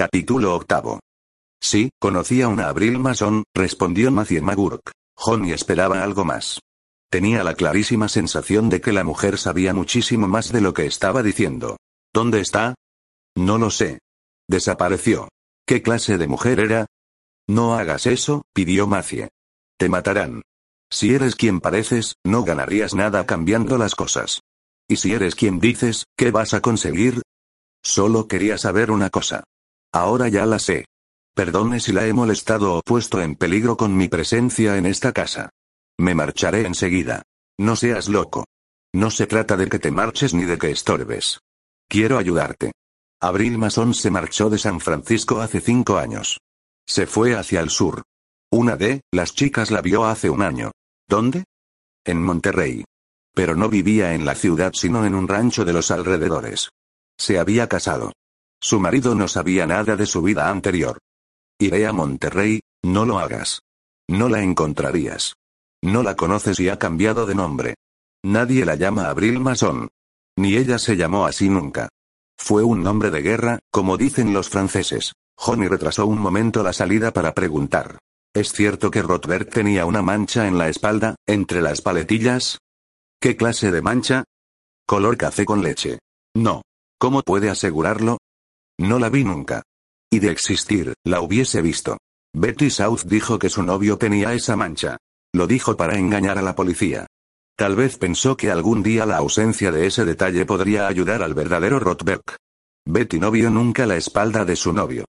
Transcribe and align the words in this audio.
Capítulo 0.00 0.54
octavo. 0.54 0.98
Sí, 1.60 1.90
conocía 2.00 2.48
una 2.48 2.70
Abril 2.70 2.98
Mason, 2.98 3.44
respondió 3.54 4.10
Matthew 4.10 4.42
McGurk. 4.42 4.92
Johnny 5.14 5.52
esperaba 5.52 6.02
algo 6.02 6.24
más. 6.24 6.58
Tenía 7.10 7.44
la 7.44 7.52
clarísima 7.52 8.08
sensación 8.08 8.70
de 8.70 8.80
que 8.80 8.94
la 8.94 9.04
mujer 9.04 9.36
sabía 9.36 9.74
muchísimo 9.74 10.26
más 10.26 10.52
de 10.52 10.62
lo 10.62 10.72
que 10.72 10.86
estaba 10.86 11.22
diciendo. 11.22 11.76
¿Dónde 12.14 12.40
está? 12.40 12.76
No 13.36 13.58
lo 13.58 13.68
sé. 13.68 13.98
Desapareció. 14.48 15.28
¿Qué 15.66 15.82
clase 15.82 16.16
de 16.16 16.28
mujer 16.28 16.60
era? 16.60 16.86
No 17.46 17.74
hagas 17.74 18.06
eso, 18.06 18.40
pidió 18.54 18.86
Matthew. 18.86 19.28
Te 19.78 19.90
matarán. 19.90 20.40
Si 20.90 21.14
eres 21.14 21.36
quien 21.36 21.60
pareces, 21.60 22.14
no 22.24 22.42
ganarías 22.42 22.94
nada 22.94 23.26
cambiando 23.26 23.76
las 23.76 23.94
cosas. 23.94 24.40
Y 24.88 24.96
si 24.96 25.12
eres 25.12 25.34
quien 25.34 25.60
dices, 25.60 26.06
¿qué 26.16 26.30
vas 26.30 26.54
a 26.54 26.62
conseguir? 26.62 27.20
Solo 27.84 28.28
quería 28.28 28.56
saber 28.56 28.90
una 28.90 29.10
cosa. 29.10 29.44
Ahora 29.92 30.28
ya 30.28 30.46
la 30.46 30.58
sé. 30.58 30.86
Perdone 31.34 31.80
si 31.80 31.92
la 31.92 32.06
he 32.06 32.12
molestado 32.12 32.74
o 32.74 32.82
puesto 32.82 33.20
en 33.20 33.34
peligro 33.34 33.76
con 33.76 33.96
mi 33.96 34.08
presencia 34.08 34.76
en 34.76 34.86
esta 34.86 35.12
casa. 35.12 35.50
Me 35.98 36.14
marcharé 36.14 36.66
enseguida. 36.66 37.22
No 37.58 37.76
seas 37.76 38.08
loco. 38.08 38.44
No 38.92 39.10
se 39.10 39.26
trata 39.26 39.56
de 39.56 39.68
que 39.68 39.78
te 39.78 39.90
marches 39.90 40.34
ni 40.34 40.44
de 40.44 40.58
que 40.58 40.70
estorbes. 40.70 41.40
Quiero 41.88 42.18
ayudarte. 42.18 42.72
Abril 43.20 43.58
Mason 43.58 43.94
se 43.94 44.10
marchó 44.10 44.48
de 44.48 44.58
San 44.58 44.80
Francisco 44.80 45.40
hace 45.40 45.60
cinco 45.60 45.98
años. 45.98 46.40
Se 46.86 47.06
fue 47.06 47.36
hacia 47.36 47.60
el 47.60 47.70
sur. 47.70 48.02
Una 48.50 48.76
de 48.76 49.02
las 49.12 49.34
chicas 49.34 49.70
la 49.70 49.82
vio 49.82 50.06
hace 50.06 50.30
un 50.30 50.42
año. 50.42 50.72
¿Dónde? 51.08 51.44
En 52.04 52.22
Monterrey. 52.22 52.84
Pero 53.34 53.54
no 53.54 53.68
vivía 53.68 54.14
en 54.14 54.24
la 54.24 54.34
ciudad 54.34 54.72
sino 54.74 55.04
en 55.04 55.14
un 55.14 55.28
rancho 55.28 55.64
de 55.64 55.72
los 55.72 55.90
alrededores. 55.90 56.70
Se 57.18 57.38
había 57.38 57.68
casado. 57.68 58.12
Su 58.62 58.78
marido 58.78 59.14
no 59.14 59.26
sabía 59.26 59.66
nada 59.66 59.96
de 59.96 60.06
su 60.06 60.20
vida 60.22 60.50
anterior. 60.50 60.98
Iré 61.58 61.86
a 61.86 61.92
Monterrey, 61.92 62.60
no 62.82 63.04
lo 63.06 63.18
hagas. 63.18 63.60
No 64.08 64.28
la 64.28 64.42
encontrarías. 64.42 65.34
No 65.82 66.02
la 66.02 66.14
conoces 66.14 66.60
y 66.60 66.68
ha 66.68 66.78
cambiado 66.78 67.24
de 67.24 67.34
nombre. 67.34 67.74
Nadie 68.22 68.66
la 68.66 68.74
llama 68.74 69.08
Abril 69.08 69.40
Mason. 69.40 69.88
Ni 70.36 70.56
ella 70.56 70.78
se 70.78 70.96
llamó 70.96 71.24
así 71.24 71.48
nunca. 71.48 71.88
Fue 72.38 72.62
un 72.62 72.82
nombre 72.82 73.10
de 73.10 73.22
guerra, 73.22 73.58
como 73.70 73.96
dicen 73.96 74.32
los 74.32 74.48
franceses. 74.48 75.12
Johnny 75.36 75.68
retrasó 75.68 76.06
un 76.06 76.18
momento 76.18 76.62
la 76.62 76.74
salida 76.74 77.12
para 77.12 77.34
preguntar. 77.34 77.98
¿Es 78.34 78.52
cierto 78.52 78.90
que 78.90 79.02
Rothberg 79.02 79.48
tenía 79.48 79.86
una 79.86 80.02
mancha 80.02 80.46
en 80.46 80.58
la 80.58 80.68
espalda, 80.68 81.16
entre 81.26 81.62
las 81.62 81.80
paletillas? 81.80 82.58
¿Qué 83.20 83.36
clase 83.36 83.70
de 83.70 83.82
mancha? 83.82 84.24
Color 84.86 85.16
café 85.16 85.44
con 85.44 85.62
leche. 85.62 85.98
No. 86.34 86.62
¿Cómo 86.98 87.22
puede 87.22 87.48
asegurarlo? 87.48 88.18
No 88.80 88.98
la 88.98 89.10
vi 89.10 89.24
nunca. 89.24 89.62
Y 90.10 90.20
de 90.20 90.30
existir, 90.30 90.94
la 91.04 91.20
hubiese 91.20 91.60
visto. 91.60 91.98
Betty 92.32 92.70
South 92.70 93.02
dijo 93.04 93.38
que 93.38 93.50
su 93.50 93.62
novio 93.62 93.98
tenía 93.98 94.32
esa 94.32 94.56
mancha. 94.56 94.96
Lo 95.34 95.46
dijo 95.46 95.76
para 95.76 95.98
engañar 95.98 96.38
a 96.38 96.42
la 96.42 96.54
policía. 96.54 97.06
Tal 97.58 97.76
vez 97.76 97.98
pensó 97.98 98.38
que 98.38 98.50
algún 98.50 98.82
día 98.82 99.04
la 99.04 99.18
ausencia 99.18 99.70
de 99.70 99.86
ese 99.86 100.06
detalle 100.06 100.46
podría 100.46 100.86
ayudar 100.88 101.22
al 101.22 101.34
verdadero 101.34 101.78
Rothberg. 101.78 102.22
Betty 102.86 103.20
no 103.20 103.30
vio 103.30 103.50
nunca 103.50 103.84
la 103.84 103.96
espalda 103.96 104.46
de 104.46 104.56
su 104.56 104.72
novio. 104.72 105.04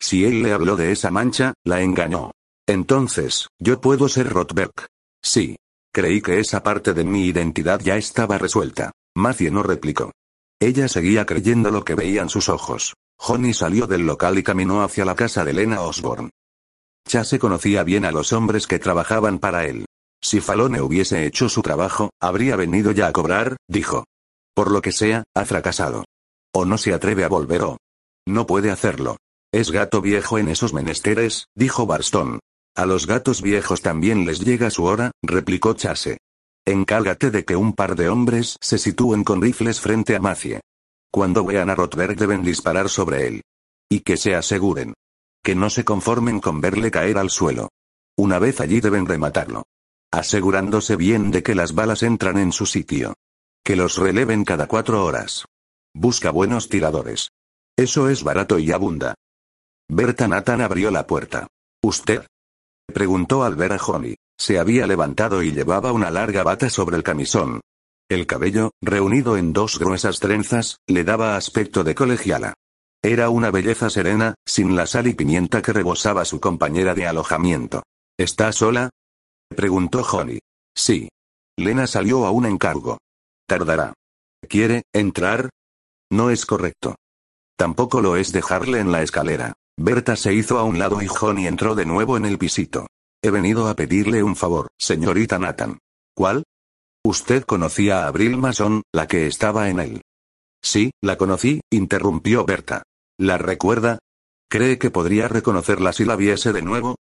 Si 0.00 0.24
él 0.24 0.44
le 0.44 0.52
habló 0.52 0.76
de 0.76 0.92
esa 0.92 1.10
mancha, 1.10 1.52
la 1.64 1.82
engañó. 1.82 2.30
Entonces, 2.68 3.48
yo 3.58 3.80
puedo 3.80 4.08
ser 4.08 4.28
Rothberg. 4.28 4.86
Sí. 5.20 5.56
Creí 5.92 6.20
que 6.20 6.38
esa 6.38 6.62
parte 6.62 6.94
de 6.94 7.02
mi 7.02 7.26
identidad 7.26 7.80
ya 7.80 7.96
estaba 7.96 8.38
resuelta. 8.38 8.92
Matthew 9.16 9.52
no 9.52 9.64
replicó. 9.64 10.12
Ella 10.60 10.86
seguía 10.86 11.26
creyendo 11.26 11.72
lo 11.72 11.84
que 11.84 11.96
veían 11.96 12.28
sus 12.28 12.48
ojos. 12.48 12.94
Johnny 13.18 13.54
salió 13.54 13.86
del 13.86 14.06
local 14.06 14.38
y 14.38 14.42
caminó 14.42 14.82
hacia 14.82 15.04
la 15.04 15.14
casa 15.14 15.44
de 15.44 15.52
Lena 15.52 15.80
Osborne. 15.80 16.30
Chase 17.06 17.38
conocía 17.38 17.84
bien 17.84 18.04
a 18.04 18.12
los 18.12 18.32
hombres 18.32 18.66
que 18.66 18.78
trabajaban 18.78 19.38
para 19.38 19.64
él. 19.64 19.86
Si 20.22 20.40
Falone 20.40 20.80
hubiese 20.80 21.24
hecho 21.24 21.48
su 21.48 21.62
trabajo, 21.62 22.10
habría 22.20 22.56
venido 22.56 22.90
ya 22.90 23.06
a 23.06 23.12
cobrar, 23.12 23.56
dijo. 23.68 24.04
Por 24.54 24.70
lo 24.70 24.82
que 24.82 24.92
sea, 24.92 25.24
ha 25.34 25.44
fracasado. 25.44 26.04
O 26.52 26.64
no 26.64 26.78
se 26.78 26.92
atreve 26.92 27.24
a 27.24 27.28
volver 27.28 27.62
o. 27.62 27.76
No 28.26 28.46
puede 28.46 28.70
hacerlo. 28.70 29.16
Es 29.52 29.70
gato 29.70 30.00
viejo 30.00 30.38
en 30.38 30.48
esos 30.48 30.74
menesteres, 30.74 31.46
dijo 31.54 31.86
Barston. 31.86 32.40
A 32.74 32.86
los 32.86 33.06
gatos 33.06 33.40
viejos 33.40 33.82
también 33.82 34.26
les 34.26 34.40
llega 34.40 34.70
su 34.70 34.84
hora, 34.84 35.12
replicó 35.22 35.74
Chase. 35.74 36.18
Encárgate 36.66 37.30
de 37.30 37.44
que 37.44 37.54
un 37.54 37.72
par 37.72 37.94
de 37.94 38.08
hombres 38.08 38.56
se 38.60 38.78
sitúen 38.78 39.22
con 39.22 39.40
rifles 39.40 39.80
frente 39.80 40.16
a 40.16 40.20
Macie. 40.20 40.60
Cuando 41.10 41.44
vean 41.44 41.70
a 41.70 41.74
Rothberg 41.74 42.16
deben 42.16 42.42
disparar 42.42 42.88
sobre 42.88 43.26
él. 43.26 43.42
Y 43.88 44.00
que 44.00 44.16
se 44.16 44.34
aseguren. 44.34 44.94
Que 45.42 45.54
no 45.54 45.70
se 45.70 45.84
conformen 45.84 46.40
con 46.40 46.60
verle 46.60 46.90
caer 46.90 47.18
al 47.18 47.30
suelo. 47.30 47.70
Una 48.16 48.38
vez 48.38 48.60
allí 48.60 48.80
deben 48.80 49.06
rematarlo. 49.06 49.64
Asegurándose 50.12 50.96
bien 50.96 51.30
de 51.30 51.42
que 51.42 51.54
las 51.54 51.74
balas 51.74 52.02
entran 52.02 52.38
en 52.38 52.52
su 52.52 52.66
sitio. 52.66 53.14
Que 53.64 53.76
los 53.76 53.98
releven 53.98 54.44
cada 54.44 54.66
cuatro 54.66 55.04
horas. 55.04 55.44
Busca 55.94 56.30
buenos 56.30 56.68
tiradores. 56.68 57.30
Eso 57.76 58.08
es 58.08 58.22
barato 58.22 58.58
y 58.58 58.72
abunda. 58.72 59.14
Berta 59.88 60.28
Nathan 60.28 60.60
abrió 60.60 60.90
la 60.90 61.06
puerta. 61.06 61.46
¿Usted? 61.82 62.26
Preguntó 62.86 63.44
al 63.44 63.54
ver 63.54 63.72
a 63.72 63.78
Johnny. 63.78 64.16
Se 64.38 64.58
había 64.58 64.86
levantado 64.86 65.42
y 65.42 65.52
llevaba 65.52 65.92
una 65.92 66.10
larga 66.10 66.42
bata 66.42 66.68
sobre 66.68 66.96
el 66.96 67.02
camisón. 67.02 67.60
El 68.08 68.26
cabello, 68.26 68.70
reunido 68.80 69.36
en 69.36 69.52
dos 69.52 69.80
gruesas 69.80 70.20
trenzas, 70.20 70.78
le 70.86 71.02
daba 71.02 71.36
aspecto 71.36 71.82
de 71.82 71.96
colegiala. 71.96 72.54
Era 73.02 73.30
una 73.30 73.50
belleza 73.50 73.90
serena, 73.90 74.36
sin 74.46 74.76
la 74.76 74.86
sal 74.86 75.08
y 75.08 75.14
pimienta 75.14 75.60
que 75.60 75.72
rebosaba 75.72 76.24
su 76.24 76.38
compañera 76.40 76.94
de 76.94 77.08
alojamiento. 77.08 77.82
¿Está 78.16 78.52
sola? 78.52 78.90
preguntó 79.48 80.04
Johnny. 80.04 80.38
Sí. 80.74 81.08
Lena 81.58 81.88
salió 81.88 82.26
a 82.26 82.30
un 82.30 82.46
encargo. 82.46 82.98
Tardará. 83.48 83.92
¿Quiere 84.48 84.82
entrar? 84.92 85.50
No 86.10 86.30
es 86.30 86.46
correcto. 86.46 86.94
Tampoco 87.58 88.00
lo 88.00 88.16
es 88.16 88.30
dejarle 88.30 88.78
en 88.78 88.92
la 88.92 89.02
escalera. 89.02 89.54
Berta 89.76 90.14
se 90.14 90.32
hizo 90.32 90.58
a 90.58 90.64
un 90.64 90.78
lado 90.78 91.02
y 91.02 91.08
Johnny 91.08 91.48
entró 91.48 91.74
de 91.74 91.86
nuevo 91.86 92.16
en 92.16 92.24
el 92.24 92.38
pisito. 92.38 92.86
He 93.22 93.30
venido 93.30 93.68
a 93.68 93.74
pedirle 93.74 94.22
un 94.22 94.36
favor, 94.36 94.68
señorita 94.78 95.38
Nathan. 95.38 95.78
¿Cuál? 96.14 96.44
Usted 97.06 97.44
conocía 97.44 98.02
a 98.02 98.08
Abril 98.08 98.36
Mason, 98.36 98.82
la 98.92 99.06
que 99.06 99.28
estaba 99.28 99.70
en 99.70 99.78
él. 99.78 100.02
Sí, 100.60 100.90
la 101.00 101.16
conocí, 101.16 101.60
interrumpió 101.70 102.44
Berta. 102.44 102.82
¿La 103.16 103.38
recuerda? 103.38 104.00
¿Cree 104.50 104.76
que 104.76 104.90
podría 104.90 105.28
reconocerla 105.28 105.92
si 105.92 106.04
la 106.04 106.16
viese 106.16 106.52
de 106.52 106.62
nuevo? 106.62 106.96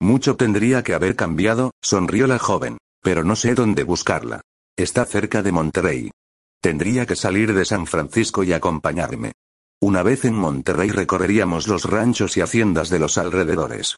Mucho 0.00 0.36
tendría 0.36 0.84
que 0.84 0.94
haber 0.94 1.16
cambiado, 1.16 1.72
sonrió 1.82 2.28
la 2.28 2.38
joven. 2.38 2.78
Pero 3.02 3.24
no 3.24 3.34
sé 3.34 3.56
dónde 3.56 3.82
buscarla. 3.82 4.40
Está 4.76 5.04
cerca 5.04 5.42
de 5.42 5.50
Monterrey. 5.50 6.12
Tendría 6.62 7.04
que 7.04 7.16
salir 7.16 7.52
de 7.52 7.64
San 7.64 7.88
Francisco 7.88 8.44
y 8.44 8.52
acompañarme. 8.52 9.32
Una 9.80 10.04
vez 10.04 10.26
en 10.26 10.34
Monterrey 10.34 10.90
recorreríamos 10.90 11.66
los 11.66 11.86
ranchos 11.86 12.36
y 12.36 12.40
haciendas 12.40 12.88
de 12.88 13.00
los 13.00 13.18
alrededores. 13.18 13.96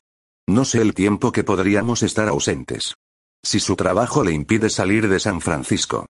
No 0.48 0.64
sé 0.64 0.80
el 0.80 0.94
tiempo 0.94 1.30
que 1.30 1.44
podríamos 1.44 2.02
estar 2.02 2.28
ausentes. 2.28 2.94
Si 3.44 3.58
su 3.58 3.74
trabajo 3.76 4.22
le 4.22 4.32
impide 4.32 4.70
salir 4.70 5.08
de 5.08 5.18
San 5.18 5.40
Francisco. 5.40 6.06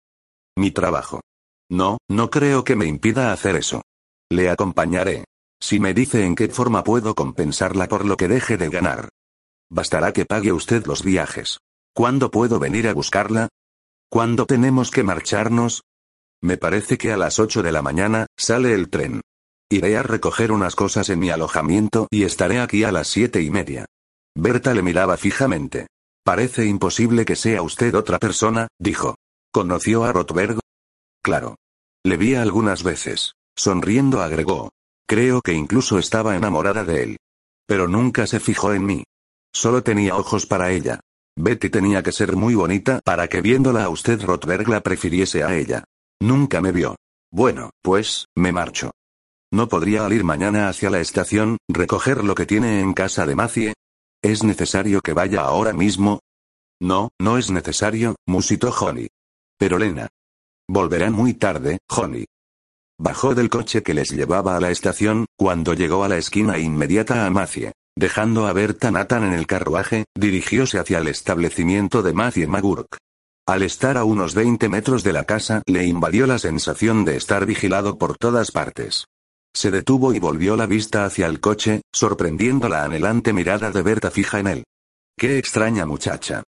Mi 0.57 0.71
trabajo. 0.71 1.21
No, 1.69 1.97
no 2.09 2.29
creo 2.29 2.63
que 2.63 2.75
me 2.75 2.85
impida 2.85 3.31
hacer 3.31 3.55
eso. 3.55 3.81
Le 4.29 4.49
acompañaré. 4.49 5.23
Si 5.61 5.79
me 5.79 5.93
dice 5.93 6.25
en 6.25 6.35
qué 6.35 6.49
forma 6.49 6.83
puedo 6.83 7.15
compensarla 7.15 7.87
por 7.87 8.05
lo 8.05 8.17
que 8.17 8.27
deje 8.27 8.57
de 8.57 8.69
ganar. 8.69 9.09
Bastará 9.69 10.11
que 10.11 10.25
pague 10.25 10.51
usted 10.51 10.85
los 10.85 11.03
viajes. 11.03 11.59
¿Cuándo 11.93 12.31
puedo 12.31 12.59
venir 12.59 12.87
a 12.87 12.93
buscarla? 12.93 13.47
¿Cuándo 14.09 14.45
tenemos 14.45 14.91
que 14.91 15.03
marcharnos? 15.03 15.83
Me 16.41 16.57
parece 16.57 16.97
que 16.97 17.13
a 17.13 17.17
las 17.17 17.39
8 17.39 17.63
de 17.63 17.71
la 17.71 17.81
mañana, 17.81 18.27
sale 18.37 18.73
el 18.73 18.89
tren. 18.89 19.21
Iré 19.69 19.95
a 19.95 20.03
recoger 20.03 20.51
unas 20.51 20.75
cosas 20.75 21.09
en 21.09 21.19
mi 21.19 21.29
alojamiento 21.29 22.07
y 22.11 22.23
estaré 22.23 22.59
aquí 22.59 22.83
a 22.83 22.91
las 22.91 23.07
siete 23.07 23.41
y 23.41 23.49
media. 23.49 23.85
Berta 24.35 24.73
le 24.73 24.81
miraba 24.81 25.15
fijamente. 25.15 25.87
Parece 26.23 26.65
imposible 26.65 27.25
que 27.25 27.35
sea 27.35 27.63
usted 27.63 27.95
otra 27.95 28.19
persona, 28.19 28.67
dijo. 28.79 29.15
¿Conoció 29.51 30.03
a 30.03 30.13
Rothberg? 30.13 30.59
Claro. 31.23 31.55
Le 32.03 32.17
vi 32.17 32.35
algunas 32.35 32.83
veces. 32.83 33.33
Sonriendo 33.55 34.21
agregó. 34.21 34.69
Creo 35.07 35.41
que 35.41 35.53
incluso 35.53 35.99
estaba 35.99 36.35
enamorada 36.35 36.83
de 36.83 37.03
él. 37.03 37.17
Pero 37.67 37.87
nunca 37.87 38.27
se 38.27 38.39
fijó 38.39 38.73
en 38.73 38.85
mí. 38.85 39.03
Solo 39.53 39.83
tenía 39.83 40.15
ojos 40.15 40.45
para 40.45 40.71
ella. 40.71 40.99
Betty 41.35 41.69
tenía 41.69 42.03
que 42.03 42.11
ser 42.11 42.35
muy 42.35 42.55
bonita 42.55 42.99
para 43.03 43.27
que 43.27 43.41
viéndola 43.41 43.83
a 43.83 43.89
usted 43.89 44.21
Rothberg 44.21 44.67
la 44.69 44.81
prefiriese 44.81 45.43
a 45.43 45.55
ella. 45.55 45.83
Nunca 46.21 46.61
me 46.61 46.71
vio. 46.71 46.95
Bueno, 47.31 47.71
pues, 47.81 48.25
me 48.35 48.51
marcho. 48.51 48.91
¿No 49.51 49.67
podría 49.67 50.07
ir 50.09 50.23
mañana 50.23 50.69
hacia 50.69 50.89
la 50.89 50.99
estación, 50.99 51.57
recoger 51.67 52.23
lo 52.23 52.35
que 52.35 52.45
tiene 52.45 52.79
en 52.79 52.93
casa 52.93 53.25
de 53.25 53.35
Macie? 53.35 53.73
¿Es 54.23 54.43
necesario 54.43 55.01
que 55.01 55.13
vaya 55.13 55.41
ahora 55.41 55.73
mismo? 55.73 56.19
No, 56.79 57.09
no 57.19 57.39
es 57.39 57.49
necesario, 57.49 58.15
musitó 58.27 58.71
Johnny. 58.71 59.07
Pero 59.57 59.79
Lena. 59.79 60.09
Volverá 60.67 61.09
muy 61.09 61.33
tarde, 61.33 61.79
Johnny. 61.89 62.25
Bajó 62.99 63.33
del 63.33 63.49
coche 63.49 63.81
que 63.81 63.95
les 63.95 64.11
llevaba 64.11 64.55
a 64.55 64.59
la 64.59 64.69
estación, 64.69 65.25
cuando 65.35 65.73
llegó 65.73 66.03
a 66.03 66.07
la 66.07 66.17
esquina 66.17 66.59
inmediata 66.59 67.25
a 67.25 67.31
Macie. 67.31 67.71
Dejando 67.97 68.47
a 68.47 68.53
Berta 68.53 68.91
Nathan 68.91 69.23
en 69.23 69.33
el 69.33 69.47
carruaje, 69.47 70.05
dirigióse 70.15 70.77
hacia 70.77 70.99
el 70.99 71.07
establecimiento 71.07 72.03
de 72.03 72.13
Matthew 72.13 72.47
Magurk. 72.47 72.97
Al 73.47 73.63
estar 73.63 73.97
a 73.97 74.03
unos 74.03 74.35
20 74.35 74.69
metros 74.69 75.03
de 75.03 75.13
la 75.13 75.23
casa, 75.23 75.63
le 75.65 75.85
invadió 75.85 76.27
la 76.27 76.37
sensación 76.37 77.05
de 77.05 77.17
estar 77.17 77.47
vigilado 77.47 77.97
por 77.97 78.17
todas 78.17 78.51
partes. 78.51 79.07
Se 79.53 79.71
detuvo 79.71 80.13
y 80.13 80.19
volvió 80.19 80.55
la 80.55 80.65
vista 80.65 81.05
hacia 81.05 81.27
el 81.27 81.39
coche, 81.39 81.81
sorprendiendo 81.91 82.69
la 82.69 82.83
anhelante 82.83 83.33
mirada 83.33 83.71
de 83.71 83.81
Berta 83.81 84.11
fija 84.11 84.39
en 84.39 84.47
él. 84.47 84.63
Qué 85.17 85.37
extraña 85.37 85.85
muchacha. 85.85 86.43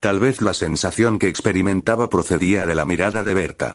Tal 0.00 0.20
vez 0.20 0.42
la 0.42 0.54
sensación 0.54 1.18
que 1.18 1.28
experimentaba 1.28 2.08
procedía 2.08 2.66
de 2.66 2.74
la 2.74 2.84
mirada 2.84 3.24
de 3.24 3.34
Berta. 3.34 3.74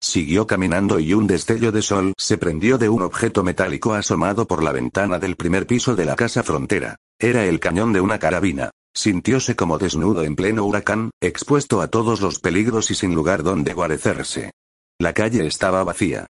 Siguió 0.00 0.46
caminando 0.46 0.98
y 0.98 1.14
un 1.14 1.26
destello 1.26 1.70
de 1.70 1.80
sol 1.80 2.14
se 2.18 2.36
prendió 2.36 2.76
de 2.76 2.88
un 2.88 3.02
objeto 3.02 3.44
metálico 3.44 3.94
asomado 3.94 4.46
por 4.46 4.62
la 4.62 4.72
ventana 4.72 5.18
del 5.18 5.36
primer 5.36 5.66
piso 5.66 5.94
de 5.94 6.04
la 6.04 6.16
casa 6.16 6.42
frontera. 6.42 6.96
Era 7.18 7.44
el 7.44 7.60
cañón 7.60 7.92
de 7.92 8.00
una 8.00 8.18
carabina. 8.18 8.70
Sintióse 8.94 9.56
como 9.56 9.78
desnudo 9.78 10.24
en 10.24 10.36
pleno 10.36 10.64
huracán, 10.64 11.10
expuesto 11.20 11.80
a 11.80 11.88
todos 11.88 12.20
los 12.20 12.40
peligros 12.40 12.90
y 12.90 12.94
sin 12.94 13.14
lugar 13.14 13.42
donde 13.42 13.74
guarecerse. 13.74 14.50
La 14.98 15.12
calle 15.12 15.46
estaba 15.46 15.84
vacía. 15.84 16.26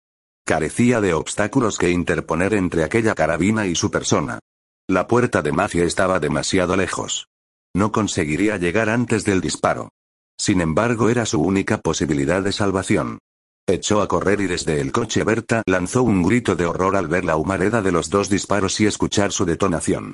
Carecía 0.46 1.02
de 1.02 1.14
obstáculos 1.14 1.78
que 1.78 1.90
interponer 1.90 2.54
entre 2.54 2.84
aquella 2.84 3.16
carabina 3.16 3.68
y 3.68 3.76
su 3.76 3.92
persona. 3.92 4.40
La 4.88 5.08
puerta 5.08 5.42
de 5.42 5.52
Mafia 5.52 5.84
estaba 5.84 6.20
demasiado 6.20 6.76
lejos. 6.76 7.28
No 7.74 7.92
conseguiría 7.92 8.58
llegar 8.58 8.90
antes 8.90 9.24
del 9.24 9.40
disparo. 9.40 9.90
Sin 10.38 10.60
embargo, 10.60 11.10
era 11.10 11.26
su 11.26 11.42
única 11.42 11.78
posibilidad 11.78 12.42
de 12.42 12.52
salvación. 12.52 13.20
Echó 13.68 14.02
a 14.02 14.08
correr 14.08 14.42
y 14.42 14.48
desde 14.48 14.82
el 14.82 14.92
coche 14.92 15.24
Berta 15.24 15.62
lanzó 15.68 16.04
un 16.04 16.24
grito 16.24 16.56
de 16.56 16.66
horror 16.66 16.96
al 16.96 17.08
ver 17.08 17.24
la 17.24 17.38
humareda 17.38 17.82
de 17.82 17.92
los 17.92 18.10
dos 18.10 18.30
disparos 18.30 18.80
y 18.82 18.88
escuchar 18.88 19.32
su 19.32 19.46
detonación. 19.46 20.14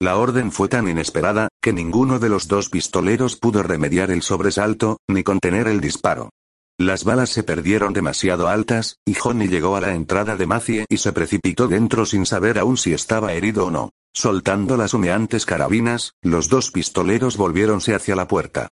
La 0.00 0.16
orden 0.16 0.50
fue 0.50 0.68
tan 0.68 0.88
inesperada, 0.88 1.48
que 1.62 1.72
ninguno 1.72 2.18
de 2.18 2.28
los 2.28 2.48
dos 2.48 2.68
pistoleros 2.68 3.36
pudo 3.36 3.62
remediar 3.62 4.10
el 4.10 4.22
sobresalto, 4.22 4.98
ni 5.08 5.22
contener 5.22 5.68
el 5.68 5.80
disparo. 5.80 6.30
Las 6.78 7.04
balas 7.04 7.30
se 7.30 7.44
perdieron 7.44 7.92
demasiado 7.92 8.48
altas, 8.48 8.96
y 9.04 9.14
Johnny 9.14 9.46
llegó 9.46 9.76
a 9.76 9.80
la 9.80 9.94
entrada 9.94 10.34
de 10.34 10.46
Macie 10.46 10.86
y 10.88 10.96
se 10.96 11.12
precipitó 11.12 11.68
dentro 11.68 12.04
sin 12.04 12.26
saber 12.26 12.58
aún 12.58 12.76
si 12.76 12.92
estaba 12.92 13.32
herido 13.32 13.66
o 13.66 13.70
no. 13.70 13.90
Soltando 14.12 14.76
las 14.76 14.92
humeantes 14.92 15.46
carabinas, 15.46 16.14
los 16.22 16.48
dos 16.48 16.72
pistoleros 16.72 17.36
volviéronse 17.36 17.94
hacia 17.94 18.16
la 18.16 18.26
puerta. 18.26 18.68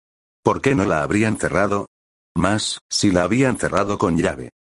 ¿Por 0.44 0.62
qué 0.62 0.75
no 0.75 0.86
la 0.86 1.04
habrían 1.04 1.38
cerrado? 1.38 1.88
Más, 2.36 2.80
si 2.90 3.12
la 3.12 3.24
habían 3.24 3.57
cerrado 3.57 3.98
con 3.98 4.18
llave. 4.18 4.52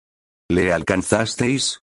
¿Le 0.49 0.73
alcanzasteis? 0.73 1.81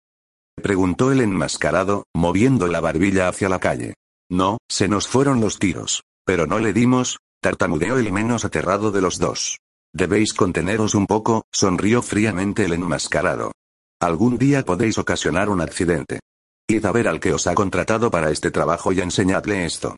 preguntó 0.55 1.11
el 1.11 1.21
enmascarado, 1.21 2.05
moviendo 2.13 2.67
la 2.67 2.81
barbilla 2.81 3.29
hacia 3.29 3.47
la 3.47 3.59
calle. 3.59 3.93
No, 4.29 4.57
se 4.69 4.87
nos 4.87 5.07
fueron 5.07 5.39
los 5.39 5.59
tiros. 5.59 6.03
Pero 6.25 6.47
no 6.47 6.59
le 6.59 6.73
dimos, 6.73 7.19
tartamudeó 7.41 7.97
el 7.97 8.11
menos 8.11 8.43
aterrado 8.43 8.91
de 8.91 9.01
los 9.01 9.19
dos. 9.19 9.59
Debéis 9.95 10.33
conteneros 10.33 10.93
un 10.93 11.07
poco, 11.07 11.45
sonrió 11.53 12.01
fríamente 12.01 12.65
el 12.65 12.73
enmascarado. 12.73 13.53
Algún 14.01 14.37
día 14.37 14.65
podéis 14.65 14.97
ocasionar 14.97 15.47
un 15.47 15.61
accidente. 15.61 16.19
Id 16.67 16.85
a 16.85 16.91
ver 16.91 17.07
al 17.07 17.21
que 17.21 17.31
os 17.31 17.47
ha 17.47 17.55
contratado 17.55 18.11
para 18.11 18.29
este 18.29 18.51
trabajo 18.51 18.91
y 18.91 18.99
enseñadle 18.99 19.65
esto. 19.65 19.95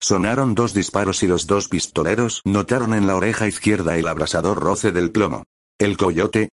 Sonaron 0.00 0.54
dos 0.54 0.72
disparos 0.72 1.24
y 1.24 1.26
los 1.26 1.48
dos 1.48 1.68
pistoleros 1.68 2.42
notaron 2.44 2.94
en 2.94 3.08
la 3.08 3.16
oreja 3.16 3.48
izquierda 3.48 3.98
el 3.98 4.06
abrasador 4.06 4.56
roce 4.60 4.92
del 4.92 5.10
plomo. 5.10 5.42
¿El 5.80 5.96
coyote? 5.96 6.50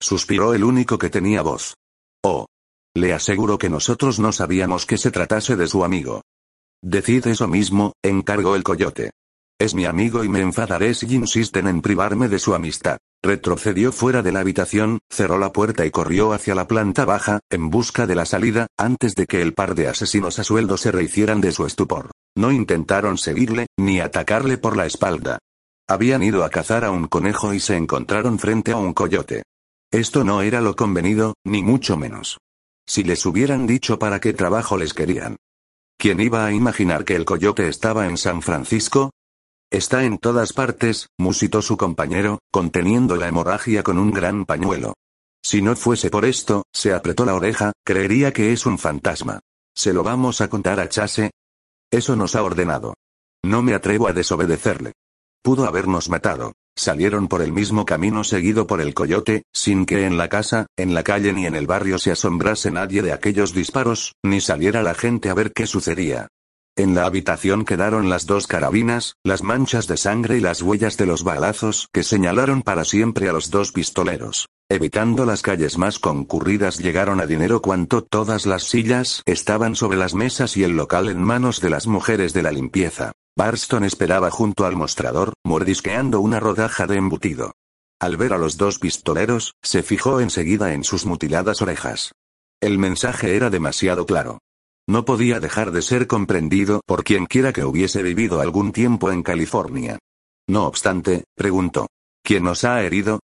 Suspiró 0.00 0.54
el 0.54 0.64
único 0.64 0.96
que 0.96 1.10
tenía 1.10 1.42
voz. 1.42 1.74
Oh. 2.24 2.46
Le 2.94 3.12
aseguro 3.12 3.58
que 3.58 3.68
nosotros 3.68 4.18
no 4.18 4.32
sabíamos 4.32 4.86
que 4.86 4.96
se 4.96 5.10
tratase 5.10 5.56
de 5.56 5.66
su 5.66 5.84
amigo. 5.84 6.22
Decid 6.82 7.26
eso 7.26 7.46
mismo, 7.46 7.92
encargó 8.02 8.56
el 8.56 8.62
coyote. 8.62 9.10
Es 9.60 9.74
mi 9.74 9.84
amigo 9.84 10.24
y 10.24 10.28
me 10.30 10.40
enfadaré 10.40 10.94
si 10.94 11.14
insisten 11.14 11.66
en 11.66 11.82
privarme 11.82 12.28
de 12.30 12.38
su 12.38 12.54
amistad. 12.54 12.96
Retrocedió 13.22 13.92
fuera 13.92 14.22
de 14.22 14.32
la 14.32 14.40
habitación, 14.40 15.00
cerró 15.10 15.38
la 15.38 15.52
puerta 15.52 15.84
y 15.84 15.90
corrió 15.90 16.32
hacia 16.32 16.54
la 16.54 16.66
planta 16.66 17.04
baja, 17.04 17.40
en 17.50 17.68
busca 17.68 18.06
de 18.06 18.14
la 18.14 18.24
salida, 18.24 18.68
antes 18.78 19.14
de 19.14 19.26
que 19.26 19.42
el 19.42 19.52
par 19.52 19.74
de 19.74 19.86
asesinos 19.86 20.38
a 20.38 20.44
sueldo 20.44 20.78
se 20.78 20.90
rehicieran 20.90 21.42
de 21.42 21.52
su 21.52 21.66
estupor. 21.66 22.10
No 22.34 22.52
intentaron 22.52 23.18
seguirle, 23.18 23.66
ni 23.76 24.00
atacarle 24.00 24.56
por 24.56 24.78
la 24.78 24.86
espalda. 24.86 25.38
Habían 25.86 26.22
ido 26.22 26.42
a 26.42 26.48
cazar 26.48 26.86
a 26.86 26.90
un 26.90 27.06
conejo 27.06 27.52
y 27.52 27.60
se 27.60 27.76
encontraron 27.76 28.38
frente 28.38 28.72
a 28.72 28.78
un 28.78 28.94
coyote. 28.94 29.42
Esto 29.92 30.24
no 30.24 30.40
era 30.40 30.62
lo 30.62 30.74
convenido, 30.74 31.34
ni 31.44 31.62
mucho 31.62 31.98
menos. 31.98 32.38
Si 32.88 33.04
les 33.04 33.26
hubieran 33.26 33.66
dicho 33.66 33.98
para 33.98 34.20
qué 34.20 34.32
trabajo 34.32 34.78
les 34.78 34.94
querían. 34.94 35.36
¿Quién 35.98 36.18
iba 36.18 36.46
a 36.46 36.52
imaginar 36.52 37.04
que 37.04 37.14
el 37.14 37.26
coyote 37.26 37.68
estaba 37.68 38.06
en 38.06 38.16
San 38.16 38.40
Francisco? 38.40 39.10
Está 39.70 40.02
en 40.02 40.18
todas 40.18 40.52
partes, 40.52 41.10
musitó 41.16 41.62
su 41.62 41.76
compañero, 41.76 42.40
conteniendo 42.50 43.14
la 43.14 43.28
hemorragia 43.28 43.84
con 43.84 43.98
un 43.98 44.10
gran 44.10 44.44
pañuelo. 44.44 44.94
Si 45.44 45.62
no 45.62 45.76
fuese 45.76 46.10
por 46.10 46.24
esto, 46.24 46.64
se 46.72 46.92
apretó 46.92 47.24
la 47.24 47.36
oreja, 47.36 47.72
creería 47.84 48.32
que 48.32 48.52
es 48.52 48.66
un 48.66 48.78
fantasma. 48.78 49.38
¿Se 49.72 49.92
lo 49.92 50.02
vamos 50.02 50.40
a 50.40 50.48
contar 50.48 50.80
a 50.80 50.88
Chase? 50.88 51.30
Eso 51.88 52.16
nos 52.16 52.34
ha 52.34 52.42
ordenado. 52.42 52.94
No 53.44 53.62
me 53.62 53.74
atrevo 53.74 54.08
a 54.08 54.12
desobedecerle. 54.12 54.92
Pudo 55.40 55.66
habernos 55.66 56.10
matado. 56.10 56.52
Salieron 56.76 57.28
por 57.28 57.40
el 57.40 57.52
mismo 57.52 57.84
camino 57.84 58.24
seguido 58.24 58.66
por 58.66 58.80
el 58.80 58.92
coyote, 58.92 59.44
sin 59.52 59.86
que 59.86 60.04
en 60.04 60.18
la 60.18 60.28
casa, 60.28 60.66
en 60.76 60.94
la 60.94 61.04
calle 61.04 61.32
ni 61.32 61.46
en 61.46 61.54
el 61.54 61.68
barrio 61.68 61.98
se 61.98 62.10
asombrase 62.10 62.72
nadie 62.72 63.02
de 63.02 63.12
aquellos 63.12 63.54
disparos, 63.54 64.14
ni 64.24 64.40
saliera 64.40 64.82
la 64.82 64.94
gente 64.94 65.30
a 65.30 65.34
ver 65.34 65.52
qué 65.52 65.66
sucedía. 65.66 66.28
En 66.76 66.94
la 66.94 67.04
habitación 67.04 67.64
quedaron 67.64 68.08
las 68.08 68.26
dos 68.26 68.46
carabinas, 68.46 69.16
las 69.24 69.42
manchas 69.42 69.86
de 69.86 69.96
sangre 69.96 70.38
y 70.38 70.40
las 70.40 70.62
huellas 70.62 70.96
de 70.96 71.06
los 71.06 71.24
balazos 71.24 71.88
que 71.92 72.02
señalaron 72.02 72.62
para 72.62 72.84
siempre 72.84 73.28
a 73.28 73.32
los 73.32 73.50
dos 73.50 73.72
pistoleros. 73.72 74.46
Evitando 74.68 75.26
las 75.26 75.42
calles 75.42 75.78
más 75.78 75.98
concurridas 75.98 76.78
llegaron 76.78 77.20
a 77.20 77.26
dinero 77.26 77.60
cuanto 77.60 78.02
todas 78.04 78.46
las 78.46 78.62
sillas 78.62 79.22
estaban 79.26 79.74
sobre 79.74 79.98
las 79.98 80.14
mesas 80.14 80.56
y 80.56 80.62
el 80.62 80.76
local 80.76 81.08
en 81.08 81.20
manos 81.22 81.60
de 81.60 81.70
las 81.70 81.88
mujeres 81.88 82.32
de 82.32 82.42
la 82.44 82.52
limpieza. 82.52 83.12
Barston 83.36 83.84
esperaba 83.84 84.30
junto 84.30 84.66
al 84.66 84.76
mostrador, 84.76 85.32
mordisqueando 85.44 86.20
una 86.20 86.38
rodaja 86.38 86.86
de 86.86 86.96
embutido. 86.96 87.52
Al 88.00 88.16
ver 88.16 88.32
a 88.32 88.38
los 88.38 88.56
dos 88.56 88.78
pistoleros, 88.78 89.54
se 89.60 89.82
fijó 89.82 90.20
enseguida 90.20 90.72
en 90.72 90.84
sus 90.84 91.04
mutiladas 91.04 91.60
orejas. 91.62 92.12
El 92.60 92.78
mensaje 92.78 93.36
era 93.36 93.50
demasiado 93.50 94.06
claro. 94.06 94.38
No 94.90 95.04
podía 95.04 95.38
dejar 95.38 95.70
de 95.70 95.82
ser 95.82 96.08
comprendido 96.08 96.80
por 96.84 97.04
quien 97.04 97.26
quiera 97.26 97.52
que 97.52 97.64
hubiese 97.64 98.02
vivido 98.02 98.40
algún 98.40 98.72
tiempo 98.72 99.12
en 99.12 99.22
California. 99.22 100.00
No 100.48 100.66
obstante, 100.66 101.26
preguntó. 101.36 101.86
¿Quién 102.24 102.42
nos 102.42 102.64
ha 102.64 102.82
herido? 102.82 103.20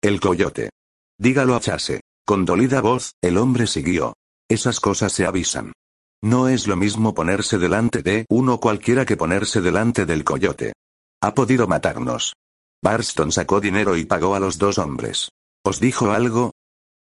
El 0.00 0.22
coyote. 0.22 0.70
Dígalo 1.18 1.54
a 1.54 1.60
Chase. 1.60 2.00
Con 2.24 2.46
dolida 2.46 2.80
voz, 2.80 3.12
el 3.20 3.36
hombre 3.36 3.66
siguió. 3.66 4.14
Esas 4.48 4.80
cosas 4.80 5.12
se 5.12 5.26
avisan. 5.26 5.74
No 6.22 6.48
es 6.48 6.66
lo 6.66 6.76
mismo 6.76 7.12
ponerse 7.12 7.58
delante 7.58 8.02
de 8.02 8.24
uno 8.30 8.58
cualquiera 8.58 9.04
que 9.04 9.18
ponerse 9.18 9.60
delante 9.60 10.06
del 10.06 10.24
coyote. 10.24 10.72
Ha 11.20 11.34
podido 11.34 11.66
matarnos. 11.66 12.32
Barston 12.82 13.32
sacó 13.32 13.60
dinero 13.60 13.98
y 13.98 14.06
pagó 14.06 14.34
a 14.34 14.40
los 14.40 14.56
dos 14.56 14.78
hombres. 14.78 15.28
¿Os 15.62 15.78
dijo 15.78 16.10
algo? 16.10 16.52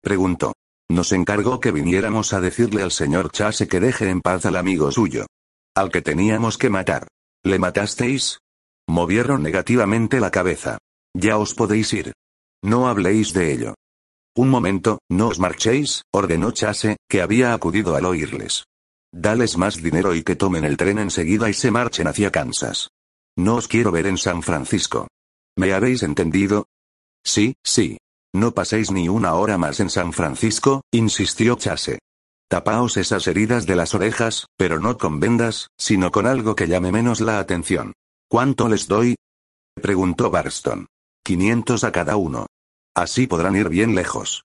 Preguntó. 0.02 0.54
Nos 0.92 1.14
encargó 1.14 1.62
que 1.62 1.72
viniéramos 1.72 2.34
a 2.34 2.42
decirle 2.42 2.84
al 2.84 2.92
señor 2.92 3.32
Chase 3.32 3.66
que 3.66 3.80
deje 3.80 4.10
en 4.10 4.20
paz 4.20 4.46
al 4.46 4.58
amigo 4.58 4.92
suyo. 4.92 5.26
Al 5.74 5.90
que 5.90 6.02
teníamos 6.02 6.58
que 6.58 6.70
matar. 6.70 7.08
¿Le 7.44 7.60
matasteis? 7.60 8.40
Movieron 8.90 9.42
negativamente 9.42 10.20
la 10.20 10.32
cabeza. 10.32 10.80
Ya 11.14 11.38
os 11.38 11.54
podéis 11.54 11.94
ir. 11.94 12.12
No 12.62 12.90
habléis 12.90 13.32
de 13.32 13.54
ello. 13.54 13.74
Un 14.36 14.50
momento, 14.50 15.00
no 15.10 15.30
os 15.30 15.40
marchéis, 15.40 16.04
ordenó 16.12 16.52
Chase, 16.52 16.98
que 17.08 17.22
había 17.22 17.54
acudido 17.54 17.96
al 17.96 18.06
oírles. 18.06 18.66
Dales 19.14 19.56
más 19.56 19.82
dinero 19.82 20.14
y 20.14 20.24
que 20.24 20.36
tomen 20.36 20.66
el 20.66 20.76
tren 20.76 21.00
enseguida 21.00 21.50
y 21.50 21.54
se 21.54 21.72
marchen 21.72 22.08
hacia 22.08 22.32
Kansas. 22.32 22.90
No 23.38 23.56
os 23.56 23.70
quiero 23.70 23.94
ver 23.94 24.08
en 24.08 24.18
San 24.18 24.44
Francisco. 24.44 25.08
¿Me 25.56 25.72
habéis 25.72 26.04
entendido? 26.04 26.66
Sí, 27.24 27.54
sí. 27.64 27.98
No 28.34 28.54
paséis 28.54 28.92
ni 28.92 29.10
una 29.10 29.34
hora 29.34 29.58
más 29.58 29.80
en 29.80 29.90
San 29.90 30.14
Francisco, 30.14 30.82
insistió 30.92 31.56
Chase. 31.56 32.00
Tapaos 32.50 32.98
esas 32.98 33.28
heridas 33.28 33.66
de 33.66 33.76
las 33.76 33.94
orejas, 33.94 34.46
pero 34.58 34.80
no 34.80 34.98
con 34.98 35.20
vendas, 35.20 35.68
sino 35.78 36.12
con 36.12 36.28
algo 36.28 36.56
que 36.56 36.68
llame 36.68 36.92
menos 36.92 37.22
la 37.22 37.40
atención. 37.40 37.94
¿Cuánto 38.30 38.70
les 38.70 38.88
doy? 38.88 39.16
preguntó 39.82 40.32
Barston. 40.32 40.88
500 41.24 41.84
a 41.84 41.92
cada 41.92 42.16
uno. 42.16 42.48
Así 42.96 43.28
podrán 43.28 43.56
ir 43.56 43.70
bien 43.70 43.96
lejos. 43.96 44.44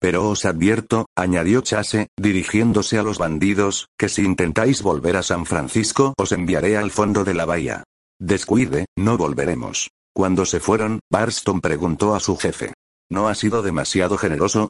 Pero 0.00 0.28
os 0.28 0.44
advierto, 0.44 1.06
añadió 1.16 1.60
Chase, 1.60 2.08
dirigiéndose 2.16 2.98
a 2.98 3.02
los 3.02 3.18
bandidos, 3.18 3.88
que 3.98 4.08
si 4.08 4.22
intentáis 4.22 4.82
volver 4.82 5.16
a 5.16 5.22
San 5.22 5.46
Francisco 5.46 6.14
os 6.16 6.32
enviaré 6.32 6.76
al 6.76 6.90
fondo 6.90 7.24
de 7.24 7.34
la 7.34 7.44
bahía. 7.44 7.84
Descuide, 8.20 8.86
no 8.96 9.16
volveremos. 9.16 9.90
Cuando 10.14 10.44
se 10.44 10.60
fueron, 10.60 11.00
Barston 11.10 11.60
preguntó 11.60 12.14
a 12.14 12.20
su 12.20 12.36
jefe. 12.36 12.74
¿No 13.10 13.28
ha 13.28 13.34
sido 13.34 13.62
demasiado 13.62 14.18
generoso? 14.18 14.68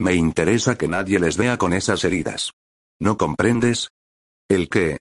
Me 0.00 0.14
interesa 0.14 0.76
que 0.76 0.88
nadie 0.88 1.18
les 1.18 1.36
vea 1.36 1.58
con 1.58 1.72
esas 1.72 2.04
heridas. 2.04 2.52
¿No 3.00 3.16
comprendes? 3.16 3.88
¿El 4.48 4.68
qué? 4.68 4.98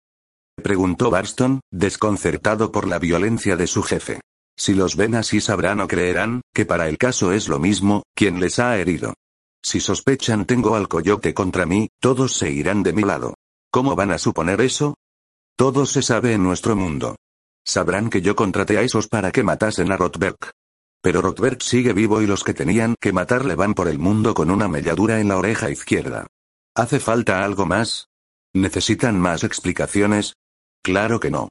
preguntó 0.56 1.10
Barston, 1.10 1.62
desconcertado 1.72 2.72
por 2.72 2.88
la 2.88 3.00
violencia 3.00 3.56
de 3.56 3.68
su 3.68 3.84
jefe. 3.84 4.22
Si 4.58 4.74
los 4.74 4.96
ven 4.96 5.16
así 5.16 5.40
sabrán 5.40 5.80
o 5.82 5.88
creerán, 5.88 6.42
que 6.54 6.66
para 6.66 6.88
el 6.88 6.98
caso 6.98 7.32
es 7.32 7.48
lo 7.48 7.60
mismo, 7.60 8.04
quien 8.16 8.40
les 8.40 8.58
ha 8.60 8.78
herido. 8.78 9.14
Si 9.64 9.80
sospechan 9.80 10.46
tengo 10.46 10.76
al 10.76 10.88
coyote 10.88 11.34
contra 11.34 11.66
mí, 11.66 11.90
todos 12.00 12.34
se 12.34 12.52
irán 12.52 12.84
de 12.84 12.94
mi 12.94 13.04
lado. 13.04 13.36
¿Cómo 13.72 13.96
van 13.96 14.12
a 14.12 14.18
suponer 14.18 14.62
eso? 14.62 14.96
Todo 15.56 15.86
se 15.86 16.02
sabe 16.02 16.34
en 16.34 16.44
nuestro 16.44 16.76
mundo. 16.76 17.16
Sabrán 17.66 18.10
que 18.10 18.22
yo 18.22 18.36
contraté 18.36 18.78
a 18.78 18.82
esos 18.82 19.08
para 19.08 19.32
que 19.32 19.44
matasen 19.44 19.92
a 19.92 19.98
Rotberg. 19.98 20.38
Pero 21.08 21.22
Rotberg 21.22 21.64
sigue 21.64 21.94
vivo 21.94 22.22
y 22.22 22.28
los 22.28 22.44
que 22.44 22.54
tenían 22.54 22.96
que 23.00 23.14
matarle 23.14 23.56
van 23.56 23.74
por 23.76 23.88
el 23.88 23.98
mundo 23.98 24.34
con 24.34 24.52
una 24.52 24.68
melladura 24.68 25.22
en 25.22 25.30
la 25.30 25.38
oreja 25.38 25.70
izquierda. 25.70 26.28
¿Hace 26.76 27.00
falta 27.00 27.46
algo 27.46 27.66
más? 27.66 28.10
¿Necesitan 28.54 29.18
más 29.18 29.46
explicaciones? 29.46 30.34
Claro 30.84 31.22
que 31.22 31.32
no. 31.32 31.48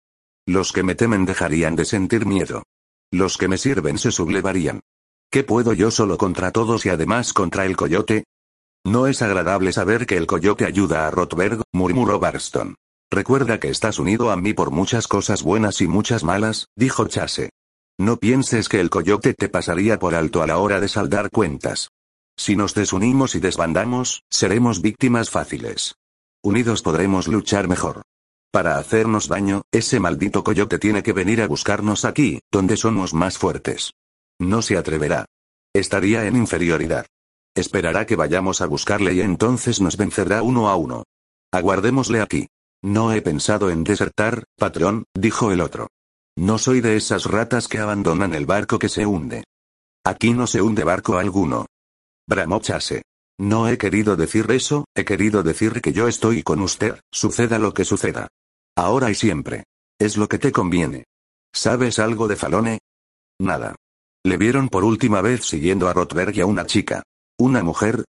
Los 0.46 0.72
que 0.72 0.82
me 0.82 0.94
temen 0.94 1.24
dejarían 1.24 1.74
de 1.74 1.86
sentir 1.86 2.26
miedo. 2.26 2.64
Los 3.10 3.38
que 3.38 3.48
me 3.48 3.56
sirven 3.56 3.96
se 3.96 4.12
sublevarían. 4.12 4.80
¿Qué 5.30 5.42
puedo 5.42 5.72
yo 5.72 5.90
solo 5.90 6.18
contra 6.18 6.52
todos 6.52 6.84
y 6.84 6.90
además 6.90 7.32
contra 7.32 7.64
el 7.64 7.78
coyote? 7.78 8.24
No 8.84 9.06
es 9.06 9.22
agradable 9.22 9.72
saber 9.72 10.04
que 10.04 10.18
el 10.18 10.26
coyote 10.26 10.66
ayuda 10.66 11.06
a 11.06 11.10
Rotberg, 11.10 11.62
murmuró 11.72 12.18
Barston. 12.20 12.74
Recuerda 13.10 13.58
que 13.58 13.70
estás 13.70 13.98
unido 13.98 14.30
a 14.30 14.36
mí 14.36 14.52
por 14.52 14.70
muchas 14.70 15.08
cosas 15.08 15.42
buenas 15.42 15.80
y 15.80 15.86
muchas 15.86 16.24
malas, 16.24 16.66
dijo 16.76 17.08
Chase. 17.08 17.48
No 17.98 18.18
pienses 18.18 18.68
que 18.68 18.80
el 18.80 18.90
coyote 18.90 19.32
te 19.32 19.48
pasaría 19.48 19.98
por 19.98 20.14
alto 20.14 20.42
a 20.42 20.46
la 20.46 20.58
hora 20.58 20.80
de 20.80 20.88
saldar 20.88 21.30
cuentas. 21.30 21.90
Si 22.36 22.54
nos 22.54 22.74
desunimos 22.74 23.34
y 23.34 23.40
desbandamos, 23.40 24.22
seremos 24.30 24.82
víctimas 24.82 25.30
fáciles. 25.30 25.94
Unidos 26.42 26.82
podremos 26.82 27.26
luchar 27.26 27.68
mejor. 27.68 28.02
Para 28.52 28.76
hacernos 28.76 29.28
daño, 29.28 29.62
ese 29.72 29.98
maldito 29.98 30.44
coyote 30.44 30.78
tiene 30.78 31.02
que 31.02 31.14
venir 31.14 31.40
a 31.40 31.48
buscarnos 31.48 32.04
aquí, 32.04 32.40
donde 32.52 32.76
somos 32.76 33.14
más 33.14 33.38
fuertes. 33.38 33.92
No 34.38 34.60
se 34.60 34.76
atreverá. 34.76 35.24
Estaría 35.74 36.26
en 36.26 36.36
inferioridad. 36.36 37.06
Esperará 37.54 38.04
que 38.04 38.16
vayamos 38.16 38.60
a 38.60 38.66
buscarle 38.66 39.14
y 39.14 39.22
entonces 39.22 39.80
nos 39.80 39.96
vencerá 39.96 40.42
uno 40.42 40.68
a 40.68 40.76
uno. 40.76 41.04
Aguardémosle 41.50 42.20
aquí. 42.20 42.48
No 42.82 43.12
he 43.12 43.22
pensado 43.22 43.70
en 43.70 43.82
desertar, 43.82 44.44
patrón, 44.58 45.04
dijo 45.14 45.50
el 45.50 45.62
otro. 45.62 45.88
No 46.38 46.58
soy 46.58 46.80
de 46.82 46.96
esas 46.96 47.24
ratas 47.24 47.66
que 47.66 47.78
abandonan 47.78 48.34
el 48.34 48.44
barco 48.44 48.78
que 48.78 48.90
se 48.90 49.06
hunde. 49.06 49.44
Aquí 50.04 50.34
no 50.34 50.46
se 50.46 50.60
hunde 50.60 50.84
barco 50.84 51.18
alguno. 51.18 51.66
Bramó 52.28 52.60
Chase. 52.60 53.02
No 53.38 53.68
he 53.68 53.78
querido 53.78 54.16
decir 54.16 54.50
eso, 54.50 54.86
he 54.94 55.04
querido 55.04 55.42
decir 55.42 55.80
que 55.80 55.92
yo 55.92 56.08
estoy 56.08 56.42
con 56.42 56.60
usted, 56.60 57.00
suceda 57.12 57.58
lo 57.58 57.74
que 57.74 57.84
suceda. 57.84 58.28
Ahora 58.76 59.10
y 59.10 59.14
siempre. 59.14 59.64
Es 59.98 60.16
lo 60.16 60.28
que 60.28 60.38
te 60.38 60.52
conviene. 60.52 61.04
¿Sabes 61.54 61.98
algo 61.98 62.28
de 62.28 62.36
Falone? 62.36 62.78
Nada. 63.38 63.74
Le 64.24 64.36
vieron 64.36 64.68
por 64.68 64.84
última 64.84 65.22
vez 65.22 65.44
siguiendo 65.44 65.88
a 65.88 65.94
Rotberg 65.94 66.36
y 66.36 66.40
a 66.40 66.46
una 66.46 66.66
chica. 66.66 67.02
¿Una 67.38 67.62
mujer? 67.62 68.04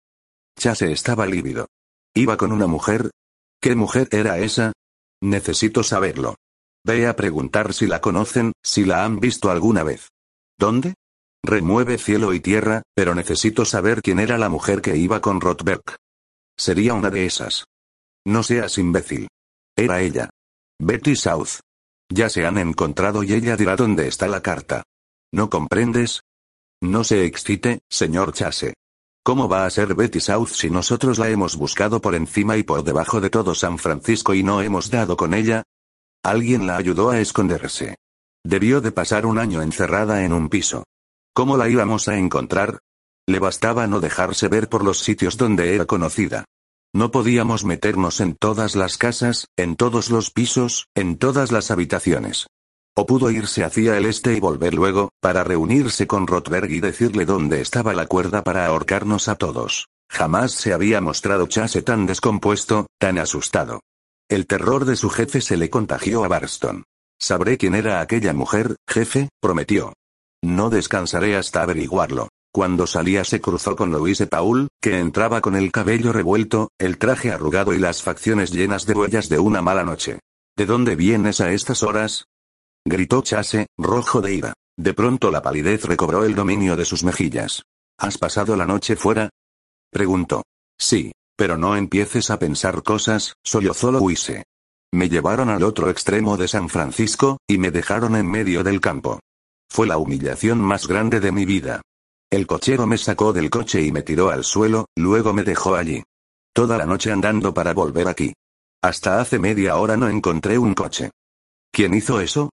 Chase 0.57 0.91
estaba 0.91 1.27
lívido. 1.27 1.67
¿Iba 2.15 2.37
con 2.37 2.51
una 2.51 2.65
mujer? 2.65 3.11
¿Qué 3.61 3.75
mujer 3.75 4.07
era 4.11 4.39
esa? 4.39 4.73
Necesito 5.21 5.83
saberlo. 5.83 6.35
Ve 6.85 7.07
a 7.07 7.15
preguntar 7.15 7.73
si 7.73 7.87
la 7.87 7.99
conocen, 7.99 8.51
si 8.63 8.85
la 8.85 9.05
han 9.05 9.19
visto 9.19 9.49
alguna 9.49 9.81
vez. 9.81 10.09
¿Dónde? 10.59 10.93
Remueve 11.43 11.97
cielo 11.97 12.31
y 12.31 12.39
tierra, 12.39 12.83
pero 12.93 13.15
necesito 13.15 13.65
saber 13.65 14.03
quién 14.03 14.19
era 14.19 14.37
la 14.37 14.49
mujer 14.49 14.83
que 14.83 14.95
iba 14.95 15.19
con 15.19 15.41
Rotberg. 15.41 15.81
Sería 16.55 16.93
una 16.93 17.09
de 17.09 17.25
esas. 17.25 17.65
No 18.23 18.43
seas 18.43 18.77
imbécil. 18.77 19.27
Era 19.75 20.01
ella. 20.01 20.29
Betty 20.79 21.15
South. 21.15 21.59
Ya 22.07 22.29
se 22.29 22.45
han 22.45 22.59
encontrado 22.59 23.23
y 23.23 23.33
ella 23.33 23.57
dirá 23.57 23.75
dónde 23.75 24.07
está 24.07 24.27
la 24.27 24.41
carta. 24.41 24.83
¿No 25.33 25.49
comprendes? 25.49 26.21
No 26.83 27.03
se 27.03 27.25
excite, 27.25 27.79
señor 27.89 28.31
Chase. 28.33 28.75
¿Cómo 29.23 29.49
va 29.49 29.65
a 29.65 29.69
ser 29.71 29.95
Betty 29.95 30.19
South 30.19 30.49
si 30.49 30.69
nosotros 30.69 31.17
la 31.17 31.29
hemos 31.29 31.55
buscado 31.55 31.99
por 31.99 32.13
encima 32.13 32.57
y 32.57 32.63
por 32.63 32.83
debajo 32.83 33.21
de 33.21 33.31
todo 33.31 33.55
San 33.55 33.79
Francisco 33.79 34.35
y 34.35 34.43
no 34.43 34.61
hemos 34.61 34.91
dado 34.91 35.17
con 35.17 35.33
ella? 35.33 35.63
Alguien 36.25 36.65
la 36.65 36.75
ayudó 36.77 37.11
a 37.11 37.19
esconderse. 37.19 37.97
Debió 38.43 38.81
de 38.81 38.91
pasar 38.91 39.27
un 39.27 39.37
año 39.37 39.61
encerrada 39.61 40.25
en 40.25 40.33
un 40.33 40.49
piso. 40.49 40.83
¿Cómo 41.35 41.55
la 41.55 41.69
íbamos 41.69 42.07
a 42.07 42.17
encontrar? 42.17 42.79
Le 43.27 43.37
bastaba 43.37 43.85
no 43.85 43.99
dejarse 43.99 44.47
ver 44.47 44.67
por 44.67 44.83
los 44.83 44.97
sitios 44.97 45.37
donde 45.37 45.75
era 45.75 45.85
conocida. 45.85 46.43
No 46.95 47.11
podíamos 47.11 47.63
meternos 47.63 48.21
en 48.21 48.33
todas 48.33 48.75
las 48.75 48.97
casas, 48.97 49.49
en 49.55 49.75
todos 49.75 50.09
los 50.09 50.31
pisos, 50.31 50.87
en 50.95 51.19
todas 51.19 51.51
las 51.51 51.69
habitaciones. 51.69 52.47
O 52.95 53.05
pudo 53.05 53.29
irse 53.29 53.63
hacia 53.63 53.95
el 53.95 54.07
este 54.07 54.33
y 54.33 54.39
volver 54.39 54.73
luego, 54.73 55.09
para 55.21 55.43
reunirse 55.43 56.07
con 56.07 56.25
Rotberg 56.25 56.71
y 56.71 56.79
decirle 56.79 57.27
dónde 57.27 57.61
estaba 57.61 57.93
la 57.93 58.07
cuerda 58.07 58.41
para 58.41 58.65
ahorcarnos 58.65 59.27
a 59.27 59.35
todos. 59.35 59.89
Jamás 60.09 60.53
se 60.53 60.73
había 60.73 61.01
mostrado 61.01 61.45
Chase 61.45 61.83
tan 61.83 62.07
descompuesto, 62.07 62.87
tan 62.97 63.19
asustado. 63.19 63.81
El 64.29 64.47
terror 64.47 64.85
de 64.85 64.95
su 64.95 65.11
jefe 65.11 65.39
se 65.39 65.55
le 65.55 65.69
contagió 65.69 66.23
a 66.23 66.27
Barston. 66.27 66.83
Sabré 67.19 67.57
quién 67.57 67.75
era 67.75 68.01
aquella 68.01 68.33
mujer, 68.33 68.75
jefe, 68.89 69.29
prometió. 69.39 69.93
No 70.43 70.71
descansaré 70.71 71.35
hasta 71.35 71.61
averiguarlo. 71.61 72.29
Cuando 72.51 72.87
salía 72.87 73.23
se 73.23 73.39
cruzó 73.39 73.75
con 73.75 73.91
Louise 73.91 74.25
Paul, 74.25 74.69
que 74.81 74.97
entraba 74.99 75.41
con 75.41 75.55
el 75.55 75.71
cabello 75.71 76.11
revuelto, 76.11 76.69
el 76.79 76.97
traje 76.97 77.31
arrugado 77.31 77.73
y 77.73 77.79
las 77.79 78.01
facciones 78.01 78.51
llenas 78.51 78.85
de 78.85 78.93
huellas 78.93 79.29
de 79.29 79.37
una 79.37 79.61
mala 79.61 79.83
noche. 79.83 80.19
¿De 80.57 80.65
dónde 80.65 80.95
vienes 80.95 81.39
a 81.41 81.51
estas 81.51 81.83
horas? 81.83 82.25
Gritó 82.83 83.21
Chase, 83.21 83.67
rojo 83.77 84.21
de 84.21 84.33
ira. 84.33 84.53
De 84.77 84.93
pronto 84.93 85.29
la 85.31 85.41
palidez 85.41 85.83
recobró 85.85 86.23
el 86.23 86.33
dominio 86.33 86.75
de 86.75 86.85
sus 86.85 87.03
mejillas. 87.03 87.61
¿Has 87.97 88.17
pasado 88.17 88.55
la 88.55 88.65
noche 88.65 88.95
fuera? 88.95 89.29
Preguntó. 89.91 90.43
Sí, 90.77 91.11
pero 91.35 91.57
no 91.57 91.75
empieces 91.75 92.29
a 92.29 92.39
pensar 92.39 92.83
cosas, 92.83 93.35
sollozó 93.43 93.91
Louise. 93.91 94.43
Me 94.93 95.09
llevaron 95.09 95.49
al 95.49 95.63
otro 95.63 95.89
extremo 95.89 96.37
de 96.37 96.47
San 96.47 96.69
Francisco, 96.69 97.39
y 97.47 97.57
me 97.57 97.71
dejaron 97.71 98.15
en 98.15 98.29
medio 98.29 98.63
del 98.63 98.79
campo. 98.79 99.19
Fue 99.69 99.87
la 99.87 99.97
humillación 99.97 100.59
más 100.61 100.87
grande 100.87 101.19
de 101.19 101.31
mi 101.31 101.45
vida. 101.45 101.81
El 102.31 102.47
cochero 102.47 102.87
me 102.87 102.97
sacó 102.97 103.33
del 103.33 103.49
coche 103.49 103.81
y 103.81 103.91
me 103.91 104.03
tiró 104.03 104.29
al 104.29 104.43
suelo, 104.43 104.85
luego 104.95 105.33
me 105.33 105.43
dejó 105.43 105.75
allí. 105.75 106.03
Toda 106.53 106.77
la 106.77 106.85
noche 106.85 107.11
andando 107.11 107.53
para 107.53 107.73
volver 107.73 108.07
aquí. 108.07 108.33
Hasta 108.81 109.19
hace 109.19 109.39
media 109.39 109.77
hora 109.77 109.97
no 109.97 110.07
encontré 110.07 110.57
un 110.57 110.73
coche. 110.73 111.11
¿Quién 111.71 111.93
hizo 111.93 112.21
eso? 112.21 112.51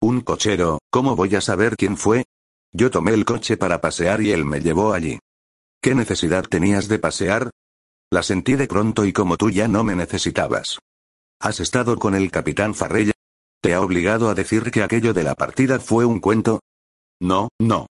Un 0.00 0.20
cochero, 0.22 0.80
¿cómo 0.90 1.14
voy 1.16 1.36
a 1.36 1.40
saber 1.40 1.76
quién 1.76 1.96
fue? 1.96 2.24
Yo 2.72 2.90
tomé 2.90 3.12
el 3.12 3.24
coche 3.24 3.56
para 3.56 3.80
pasear 3.80 4.20
y 4.20 4.32
él 4.32 4.44
me 4.44 4.60
llevó 4.60 4.92
allí. 4.92 5.18
¿Qué 5.80 5.94
necesidad 5.94 6.44
tenías 6.44 6.88
de 6.88 6.98
pasear? 6.98 7.50
La 8.10 8.22
sentí 8.22 8.54
de 8.54 8.68
pronto 8.68 9.04
y 9.04 9.12
como 9.12 9.36
tú 9.36 9.50
ya 9.50 9.66
no 9.66 9.82
me 9.82 9.96
necesitabas. 9.96 10.78
¿Has 11.40 11.60
estado 11.60 11.98
con 11.98 12.14
el 12.14 12.30
capitán 12.30 12.74
Farrella? 12.74 13.12
¿Te 13.60 13.74
ha 13.74 13.80
obligado 13.80 14.30
a 14.30 14.34
decir 14.34 14.70
que 14.70 14.82
aquello 14.82 15.12
de 15.12 15.24
la 15.24 15.34
partida 15.34 15.80
fue 15.80 16.04
un 16.04 16.20
cuento? 16.20 16.60
No, 17.20 17.48
no. 17.58 17.86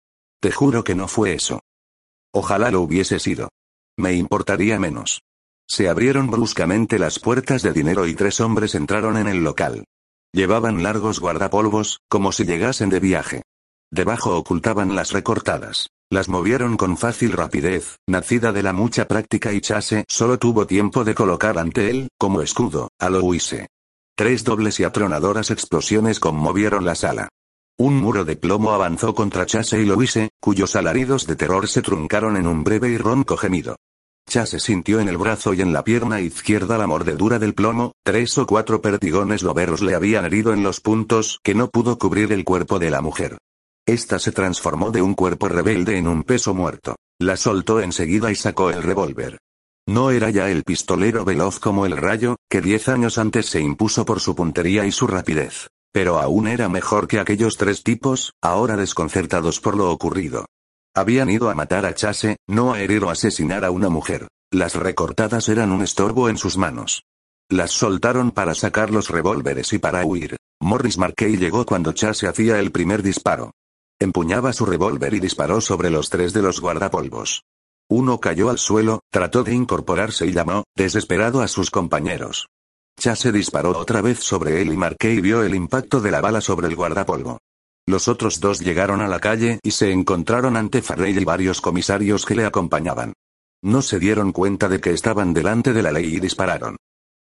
Te 0.41 0.51
juro 0.51 0.83
que 0.83 0.95
no 0.95 1.07
fue 1.07 1.35
eso. 1.35 1.61
Ojalá 2.33 2.71
lo 2.71 2.81
hubiese 2.81 3.19
sido. 3.19 3.51
Me 3.97 4.15
importaría 4.15 4.81
menos. 4.81 5.21
Se 5.69 5.89
abrieron 5.89 6.29
bruscamente 6.31 6.99
las 6.99 7.21
puertas 7.21 7.63
de 7.63 7.73
dinero 7.73 8.07
y 8.07 8.15
tres 8.15 8.41
hombres 8.41 8.75
entraron 8.75 9.17
en 9.17 9.29
el 9.29 9.45
local. 9.45 9.85
Llevaban 10.33 10.83
largos 10.83 11.21
guardapolvos, 11.21 12.01
como 12.09 12.33
si 12.33 12.45
llegasen 12.45 12.89
de 12.89 12.99
viaje. 12.99 13.43
Debajo 13.93 14.37
ocultaban 14.37 14.97
las 14.97 15.13
recortadas. 15.13 15.89
Las 16.13 16.29
movieron 16.29 16.77
con 16.77 16.97
fácil 16.97 17.31
rapidez, 17.31 18.01
nacida 18.09 18.51
de 18.51 18.65
la 18.65 18.73
mucha 18.73 19.07
práctica 19.07 19.53
y 19.53 19.61
Chase 19.61 20.05
solo 20.09 20.41
tuvo 20.41 20.67
tiempo 20.67 21.05
de 21.05 21.15
colocar 21.15 21.57
ante 21.57 21.89
él, 21.89 22.09
como 22.19 22.43
escudo, 22.43 22.91
a 22.99 23.09
Louise. 23.09 23.69
Tres 24.17 24.43
dobles 24.43 24.81
y 24.81 24.85
atronadoras 24.85 25.53
explosiones 25.53 26.19
conmovieron 26.19 26.85
la 26.85 26.97
sala. 26.97 27.29
Un 27.79 27.95
muro 27.95 28.25
de 28.25 28.35
plomo 28.35 28.73
avanzó 28.73 29.15
contra 29.15 29.47
Chase 29.47 29.81
y 29.81 29.85
Louise, 29.85 30.31
cuyos 30.41 30.75
alaridos 30.75 31.29
de 31.29 31.37
terror 31.37 31.69
se 31.69 31.81
truncaron 31.81 32.37
en 32.37 32.49
un 32.49 32.65
breve 32.65 32.91
y 32.91 32.99
ronco 32.99 33.37
gemido. 33.37 33.77
Chase 34.29 34.59
sintió 34.59 34.99
en 34.99 35.09
el 35.09 35.17
brazo 35.17 35.55
y 35.55 35.61
en 35.61 35.73
la 35.73 35.85
pierna 35.85 36.21
izquierda 36.21 36.77
la 36.77 36.89
mordedura 36.89 37.39
del 37.39 37.55
plomo, 37.55 37.93
tres 38.03 38.37
o 38.37 38.49
cuatro 38.49 38.83
perdigones 38.83 39.45
loberos 39.45 39.81
le 39.81 39.95
habían 39.95 40.25
herido 40.25 40.53
en 40.53 40.65
los 40.65 40.81
puntos 40.81 41.39
que 41.45 41.55
no 41.55 41.71
pudo 41.71 41.99
cubrir 41.99 42.33
el 42.33 42.45
cuerpo 42.45 42.81
de 42.81 42.91
la 42.91 43.01
mujer. 43.01 43.39
Esta 43.91 44.21
se 44.21 44.31
transformó 44.31 44.93
de 44.93 45.03
un 45.03 45.15
cuerpo 45.15 45.49
rebelde 45.49 45.99
en 45.99 46.07
un 46.07 46.23
peso 46.23 46.55
muerto. 46.55 46.95
La 47.19 47.37
soltó 47.37 47.81
enseguida 47.81 48.31
y 48.31 48.37
sacó 48.37 48.71
el 48.71 48.85
revólver. 48.85 49.39
No 49.89 50.13
era 50.13 50.31
ya 50.31 50.49
el 50.49 50.63
pistolero 50.63 51.25
veloz 51.25 51.59
como 51.59 51.87
el 51.87 51.97
rayo, 51.97 52.37
que 52.49 52.61
diez 52.61 52.89
años 52.89 53.19
antes 53.19 53.47
se 53.47 53.61
impuso 53.61 54.05
por 54.05 54.21
su 54.21 54.37
puntería 54.37 54.87
y 54.87 54.93
su 54.93 55.09
rapidez. 55.09 55.71
Pero 55.93 56.21
aún 56.21 56.47
era 56.47 56.69
mejor 56.69 57.09
que 57.09 57.19
aquellos 57.19 57.57
tres 57.57 57.83
tipos, 57.83 58.33
ahora 58.41 58.77
desconcertados 58.77 59.59
por 59.59 59.77
lo 59.77 59.91
ocurrido. 59.91 60.47
Habían 60.95 61.29
ido 61.29 61.51
a 61.51 61.57
matar 61.57 61.85
a 61.85 61.93
Chase, 61.93 62.37
no 62.47 62.73
a 62.73 62.81
herir 62.81 63.03
o 63.03 63.11
asesinar 63.11 63.65
a 63.65 63.73
una 63.73 63.89
mujer. 63.89 64.29
Las 64.53 64.77
recortadas 64.77 65.49
eran 65.49 65.73
un 65.73 65.83
estorbo 65.83 66.29
en 66.29 66.37
sus 66.37 66.57
manos. 66.57 67.03
Las 67.49 67.73
soltaron 67.73 68.31
para 68.31 68.55
sacar 68.55 68.93
los 68.93 69.11
revólveres 69.11 69.73
y 69.73 69.81
para 69.81 70.07
huir. 70.07 70.37
Morris 70.61 70.97
Markey 70.97 71.39
llegó 71.39 71.67
cuando 71.67 71.93
Chase 71.93 72.29
hacía 72.29 72.61
el 72.61 72.71
primer 72.71 73.03
disparo. 73.03 73.51
Empuñaba 74.03 74.55
su 74.55 74.65
revólver 74.65 75.13
y 75.13 75.21
disparó 75.21 75.61
sobre 75.61 75.91
los 75.91 76.09
tres 76.09 76.33
de 76.33 76.41
los 76.41 76.63
guardapolvos. 76.63 77.45
Uno 77.91 78.19
cayó 78.19 78.49
al 78.49 78.57
suelo, 78.57 79.01
trató 79.11 79.45
de 79.45 79.53
incorporarse 79.53 80.25
y 80.27 80.33
llamó, 80.33 80.65
desesperado 80.75 81.43
a 81.43 81.49
sus 81.49 81.71
compañeros. 81.71 82.47
Chase 82.99 83.31
disparó 83.31 83.77
otra 83.77 84.01
vez 84.01 84.21
sobre 84.21 84.63
él 84.63 84.73
y 84.73 84.77
Markey 84.79 85.21
vio 85.21 85.43
el 85.43 85.55
impacto 85.55 86.01
de 86.01 86.11
la 86.11 86.23
bala 86.23 86.41
sobre 86.41 86.69
el 86.69 86.77
guardapolvo. 86.77 87.41
Los 87.87 88.09
otros 88.09 88.41
dos 88.41 88.61
llegaron 88.61 89.03
a 89.03 89.09
la 89.09 89.19
calle 89.19 89.61
y 89.63 89.73
se 89.73 89.93
encontraron 89.93 90.57
ante 90.57 90.81
Farrell 90.81 91.19
y 91.19 91.25
varios 91.25 91.61
comisarios 91.61 92.25
que 92.25 92.37
le 92.37 92.47
acompañaban. 92.47 93.13
No 93.63 93.83
se 93.83 93.99
dieron 93.99 94.33
cuenta 94.33 94.71
de 94.71 94.81
que 94.81 94.93
estaban 94.93 95.35
delante 95.35 95.75
de 95.75 95.83
la 95.83 95.93
ley 95.93 96.15
y 96.15 96.21
dispararon. 96.21 96.77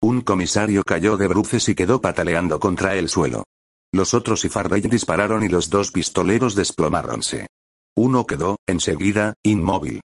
Un 0.03 0.21
comisario 0.21 0.83
cayó 0.83 1.17
de 1.17 1.29
bruces 1.29 1.71
y 1.71 1.75
quedó 1.75 2.03
pataleando 2.03 2.61
contra 2.61 2.97
el 2.97 3.09
suelo. 3.09 3.45
Los 3.93 4.15
otros 4.15 4.45
y 4.45 4.49
Farrell 4.49 4.89
dispararon 4.89 5.43
y 5.43 5.49
los 5.49 5.71
dos 5.71 5.93
pistoleros 5.93 6.55
desplomáronse. 6.55 7.47
Uno 7.97 8.27
quedó, 8.27 8.57
enseguida, 8.67 9.35
inmóvil. 9.43 10.01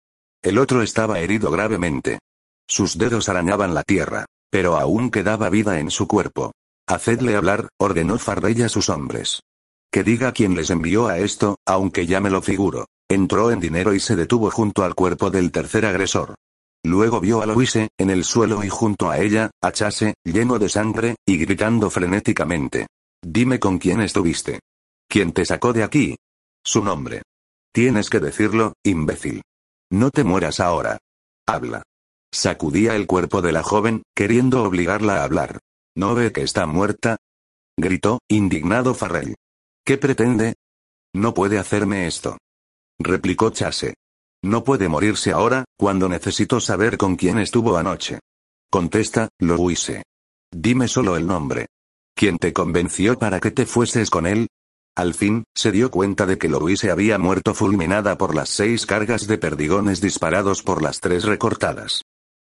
El 0.44 0.58
otro 0.58 0.82
estaba 0.82 1.20
herido 1.20 1.52
gravemente. 1.52 2.20
Sus 2.68 2.98
dedos 2.98 3.30
arañaban 3.30 3.74
la 3.74 3.84
tierra, 3.84 4.26
pero 4.52 4.78
aún 4.78 5.10
quedaba 5.10 5.50
vida 5.50 5.80
en 5.80 5.90
su 5.90 6.08
cuerpo. 6.08 6.52
Hacedle 6.88 7.36
hablar, 7.36 7.70
ordenó 7.80 8.18
Farrell 8.20 8.64
a 8.64 8.70
sus 8.70 8.90
hombres. 8.90 9.42
Que 9.92 10.04
diga 10.04 10.32
quién 10.32 10.56
les 10.56 10.70
envió 10.70 11.08
a 11.08 11.18
esto, 11.18 11.58
aunque 11.66 12.06
ya 12.06 12.20
me 12.20 12.30
lo 12.30 12.42
figuro. 12.42 12.86
Entró 13.10 13.52
en 13.52 13.60
dinero 13.60 13.96
y 13.96 14.00
se 14.00 14.16
detuvo 14.16 14.52
junto 14.52 14.84
al 14.84 14.94
cuerpo 14.94 15.32
del 15.32 15.52
tercer 15.52 15.86
agresor. 15.86 16.36
Luego 16.84 17.20
vio 17.20 17.42
a 17.42 17.46
Louise, 17.46 17.90
en 17.98 18.10
el 18.10 18.24
suelo 18.24 18.64
y 18.64 18.70
junto 18.70 19.10
a 19.10 19.20
ella, 19.20 19.50
a 19.62 19.72
Chase, 19.72 20.14
lleno 20.24 20.60
de 20.60 20.70
sangre, 20.70 21.16
y 21.26 21.38
gritando 21.38 21.90
frenéticamente. 21.90 22.88
Dime 23.22 23.60
con 23.60 23.80
quién 23.80 24.02
estuviste. 24.02 24.60
¿Quién 25.08 25.34
te 25.34 25.46
sacó 25.46 25.74
de 25.74 25.84
aquí? 25.84 26.16
Su 26.64 26.84
nombre. 26.84 27.24
Tienes 27.74 28.10
que 28.10 28.20
decirlo, 28.20 28.74
imbécil. 28.84 29.42
No 29.92 30.12
te 30.12 30.24
mueras 30.24 30.60
ahora. 30.60 30.98
Habla. 31.48 31.84
Sacudía 32.32 32.96
el 32.96 33.08
cuerpo 33.08 33.42
de 33.42 33.52
la 33.52 33.64
joven, 33.64 34.04
queriendo 34.16 34.64
obligarla 34.64 35.18
a 35.18 35.24
hablar. 35.24 35.60
¿No 35.96 36.16
ve 36.16 36.32
que 36.32 36.44
está 36.44 36.66
muerta? 36.66 37.18
Gritó, 37.78 38.20
indignado 38.30 38.94
Farrell. 38.94 39.36
¿Qué 39.84 39.98
pretende? 39.98 40.56
No 41.14 41.34
puede 41.34 41.58
hacerme 41.58 42.08
esto. 42.08 42.38
Replicó 43.00 43.50
Chase. 43.50 43.96
No 44.44 44.64
puede 44.64 44.88
morirse 44.88 45.32
ahora, 45.32 45.66
cuando 45.78 46.08
necesito 46.08 46.60
saber 46.62 46.98
con 46.98 47.16
quién 47.16 47.40
estuvo 47.40 47.78
anoche. 47.78 48.20
Contesta, 48.70 49.30
Louise. 49.40 50.04
Dime 50.52 50.88
solo 50.88 51.18
el 51.18 51.26
nombre. 51.26 51.68
¿Quién 52.20 52.38
te 52.38 52.52
convenció 52.52 53.18
para 53.18 53.40
que 53.40 53.50
te 53.50 53.66
fueses 53.66 54.10
con 54.10 54.28
él? 54.28 54.50
Al 54.94 55.14
fin, 55.14 55.46
se 55.56 55.72
dio 55.72 55.90
cuenta 55.90 56.26
de 56.26 56.38
que 56.38 56.50
Louise 56.50 56.92
había 56.92 57.18
muerto 57.18 57.54
fulminada 57.54 58.18
por 58.18 58.36
las 58.36 58.50
seis 58.50 58.86
cargas 58.86 59.26
de 59.26 59.38
perdigones 59.38 60.02
disparados 60.02 60.62
por 60.62 60.82
las 60.82 61.00
tres 61.00 61.24
recortadas. 61.24 62.02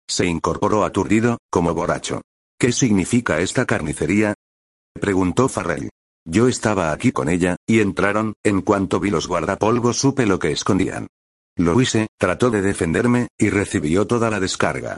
Se 0.09 0.25
incorporó 0.25 0.83
aturdido, 0.83 1.37
como 1.51 1.75
borracho. 1.75 2.23
¿Qué 2.59 2.73
significa 2.73 3.41
esta 3.41 3.67
carnicería? 3.67 4.33
preguntó 4.99 5.47
Farrell. 5.47 5.91
Yo 6.25 6.49
estaba 6.49 6.91
aquí 6.91 7.13
con 7.13 7.29
ella, 7.29 7.57
y 7.67 7.81
entraron, 7.81 8.33
en 8.43 8.63
cuanto 8.63 8.99
vi 8.99 9.11
los 9.11 9.29
guardapolvos 9.29 9.99
supe 9.99 10.25
lo 10.25 10.39
que 10.39 10.53
escondían. 10.53 11.07
Lo 11.55 11.79
hice, 11.83 12.07
trató 12.19 12.49
de 12.49 12.63
defenderme, 12.63 13.29
y 13.37 13.51
recibió 13.51 14.07
toda 14.07 14.31
la 14.31 14.41
descarga. 14.41 14.97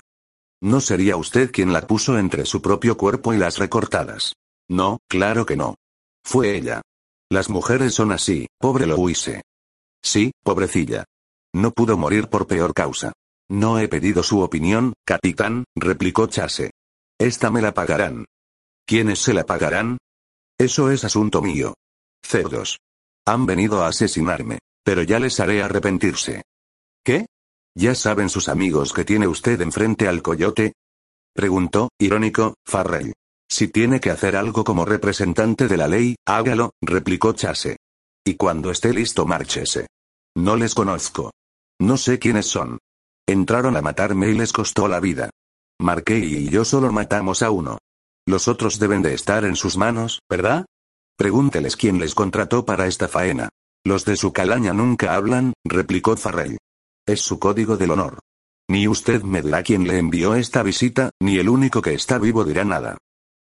¿No 0.62 0.80
sería 0.80 1.16
usted 1.16 1.50
quien 1.50 1.72
la 1.72 1.84
puso 1.84 2.16
entre 2.16 2.46
su 2.46 2.62
propio 2.62 2.96
cuerpo 2.96 3.34
y 3.34 3.38
las 3.38 3.58
recortadas? 3.58 4.34
No, 4.68 4.98
claro 5.08 5.46
que 5.46 5.56
no. 5.56 5.76
Fue 6.24 6.56
ella. 6.56 6.82
Las 7.30 7.48
mujeres 7.48 7.94
son 7.94 8.12
así, 8.12 8.46
pobre 8.58 8.86
Louise. 8.86 9.42
Sí, 10.02 10.32
pobrecilla. 10.42 11.04
No 11.54 11.72
pudo 11.72 11.96
morir 11.96 12.28
por 12.28 12.46
peor 12.46 12.74
causa. 12.74 13.12
No 13.50 13.78
he 13.78 13.88
pedido 13.88 14.22
su 14.22 14.40
opinión, 14.40 14.92
capitán, 15.06 15.64
replicó 15.74 16.26
Chase. 16.26 16.70
Esta 17.18 17.50
me 17.50 17.62
la 17.62 17.72
pagarán. 17.72 18.26
¿Quiénes 18.86 19.18
se 19.18 19.34
la 19.34 19.44
pagarán? 19.44 19.98
Eso 20.58 20.90
es 20.90 21.04
asunto 21.04 21.40
mío. 21.40 21.74
Cerdos. 22.22 22.78
Han 23.26 23.46
venido 23.46 23.82
a 23.82 23.88
asesinarme, 23.88 24.58
pero 24.84 25.02
ya 25.02 25.18
les 25.18 25.40
haré 25.40 25.62
arrepentirse. 25.62 26.42
¿Qué? 27.04 27.26
¿Ya 27.74 27.94
saben 27.94 28.28
sus 28.28 28.48
amigos 28.48 28.92
que 28.92 29.04
tiene 29.04 29.28
usted 29.28 29.60
enfrente 29.60 30.08
al 30.08 30.22
coyote? 30.22 30.72
Preguntó, 31.34 31.90
irónico, 31.98 32.54
Farrell. 32.66 33.14
Si 33.50 33.68
tiene 33.68 34.00
que 34.00 34.10
hacer 34.10 34.36
algo 34.36 34.62
como 34.62 34.84
representante 34.84 35.68
de 35.68 35.76
la 35.76 35.88
ley, 35.88 36.16
hágalo, 36.26 36.72
replicó 36.82 37.32
Chase. 37.32 37.78
Y 38.24 38.34
cuando 38.34 38.70
esté 38.70 38.92
listo, 38.92 39.24
márchese. 39.24 39.86
No 40.36 40.56
les 40.56 40.74
conozco. 40.74 41.32
No 41.80 41.96
sé 41.96 42.18
quiénes 42.18 42.46
son. 42.46 42.78
Entraron 43.26 43.76
a 43.76 43.82
matarme 43.82 44.28
y 44.28 44.34
les 44.34 44.52
costó 44.52 44.86
la 44.86 45.00
vida. 45.00 45.30
Marqué 45.80 46.18
y 46.18 46.48
yo 46.50 46.64
solo 46.64 46.92
matamos 46.92 47.42
a 47.42 47.50
uno. 47.50 47.78
Los 48.26 48.48
otros 48.48 48.78
deben 48.78 49.00
de 49.00 49.14
estar 49.14 49.44
en 49.44 49.56
sus 49.56 49.76
manos, 49.78 50.20
¿verdad? 50.28 50.66
Pregúnteles 51.16 51.76
quién 51.76 51.98
les 51.98 52.14
contrató 52.14 52.66
para 52.66 52.86
esta 52.86 53.08
faena. 53.08 53.48
Los 53.84 54.04
de 54.04 54.16
su 54.16 54.32
calaña 54.32 54.72
nunca 54.74 55.14
hablan, 55.14 55.54
replicó 55.64 56.16
Farrell. 56.16 56.58
Es 57.06 57.22
su 57.22 57.38
código 57.38 57.76
del 57.76 57.92
honor. 57.92 58.18
Ni 58.68 58.86
usted 58.86 59.22
me 59.22 59.40
dirá 59.40 59.62
quién 59.62 59.88
le 59.88 59.98
envió 59.98 60.34
esta 60.34 60.62
visita, 60.62 61.10
ni 61.22 61.38
el 61.38 61.48
único 61.48 61.80
que 61.80 61.94
está 61.94 62.18
vivo 62.18 62.44
dirá 62.44 62.64
nada. 62.64 62.98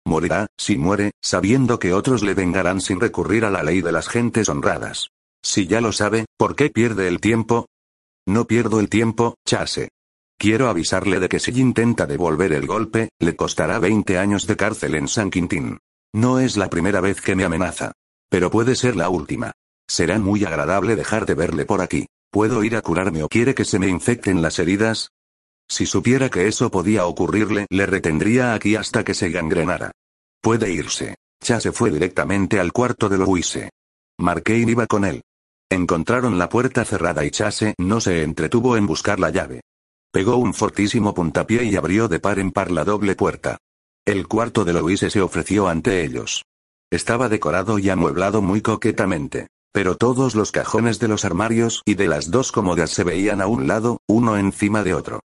Morirá, 0.07 0.47
si 0.57 0.77
muere, 0.77 1.11
sabiendo 1.21 1.79
que 1.79 1.93
otros 1.93 2.23
le 2.23 2.33
vengarán 2.33 2.79
sin 2.79 3.01
recurrir 3.01 3.43
a 3.43 3.51
la 3.51 3.61
ley 3.61 3.81
de 3.81 3.91
las 3.91 4.07
gentes 4.07 4.47
honradas. 4.47 5.09
Si 5.43 5.67
ya 5.67 5.81
lo 5.81 5.91
sabe, 5.91 6.25
¿por 6.37 6.55
qué 6.55 6.69
pierde 6.69 7.09
el 7.09 7.19
tiempo? 7.19 7.67
No 8.25 8.47
pierdo 8.47 8.79
el 8.79 8.87
tiempo, 8.87 9.35
Chase. 9.45 9.89
Quiero 10.39 10.69
avisarle 10.69 11.19
de 11.19 11.27
que 11.27 11.39
si 11.39 11.51
intenta 11.59 12.05
devolver 12.05 12.53
el 12.53 12.67
golpe, 12.67 13.09
le 13.19 13.35
costará 13.35 13.79
20 13.79 14.17
años 14.17 14.47
de 14.47 14.55
cárcel 14.55 14.95
en 14.95 15.09
San 15.09 15.29
Quintín. 15.29 15.79
No 16.13 16.39
es 16.39 16.55
la 16.55 16.69
primera 16.69 17.01
vez 17.01 17.19
que 17.19 17.35
me 17.35 17.43
amenaza. 17.43 17.91
Pero 18.29 18.49
puede 18.49 18.75
ser 18.75 18.95
la 18.95 19.09
última. 19.09 19.51
Será 19.89 20.19
muy 20.19 20.45
agradable 20.45 20.95
dejar 20.95 21.25
de 21.25 21.33
verle 21.33 21.65
por 21.65 21.81
aquí. 21.81 22.07
¿Puedo 22.31 22.63
ir 22.63 22.77
a 22.77 22.81
curarme 22.81 23.23
o 23.23 23.27
quiere 23.27 23.53
que 23.53 23.65
se 23.65 23.77
me 23.77 23.89
infecten 23.89 24.41
las 24.41 24.57
heridas? 24.59 25.09
Si 25.69 25.85
supiera 25.85 26.29
que 26.29 26.47
eso 26.47 26.71
podía 26.71 27.05
ocurrirle, 27.05 27.67
le 27.69 27.85
retendría 27.85 28.53
aquí 28.53 28.75
hasta 28.75 29.03
que 29.03 29.13
se 29.13 29.29
gangrenara. 29.29 29.91
Puede 30.41 30.71
irse. 30.71 31.15
Ya 31.41 31.59
se 31.59 31.71
fue 31.71 31.91
directamente 31.91 32.59
al 32.59 32.71
cuarto 32.71 33.09
de 33.09 33.17
Louise. 33.17 33.69
Marquein 34.17 34.69
iba 34.69 34.87
con 34.87 35.05
él. 35.05 35.21
Encontraron 35.69 36.39
la 36.39 36.49
puerta 36.49 36.85
cerrada 36.85 37.25
y 37.25 37.31
Chase 37.31 37.75
no 37.77 37.99
se 37.99 38.23
entretuvo 38.23 38.77
en 38.77 38.87
buscar 38.87 39.19
la 39.19 39.29
llave. 39.29 39.61
Pegó 40.11 40.37
un 40.37 40.53
fortísimo 40.53 41.13
puntapié 41.13 41.65
y 41.65 41.75
abrió 41.75 42.07
de 42.07 42.19
par 42.19 42.39
en 42.39 42.51
par 42.51 42.71
la 42.71 42.85
doble 42.85 43.15
puerta. 43.15 43.57
El 44.05 44.27
cuarto 44.27 44.63
de 44.63 44.73
Louise 44.73 45.09
se 45.09 45.21
ofreció 45.21 45.67
ante 45.67 46.03
ellos. 46.03 46.43
Estaba 46.89 47.27
decorado 47.27 47.77
y 47.77 47.89
amueblado 47.89 48.41
muy 48.41 48.61
coquetamente. 48.61 49.47
Pero 49.73 49.95
todos 49.95 50.33
los 50.33 50.51
cajones 50.51 50.97
de 50.99 51.09
los 51.09 51.25
armarios 51.25 51.81
y 51.85 51.95
de 51.95 52.07
las 52.07 52.31
dos 52.31 52.51
cómodas 52.51 52.89
se 52.89 53.03
veían 53.03 53.41
a 53.41 53.47
un 53.47 53.67
lado, 53.67 53.99
uno 54.07 54.37
encima 54.37 54.83
de 54.83 54.93
otro. 54.93 55.19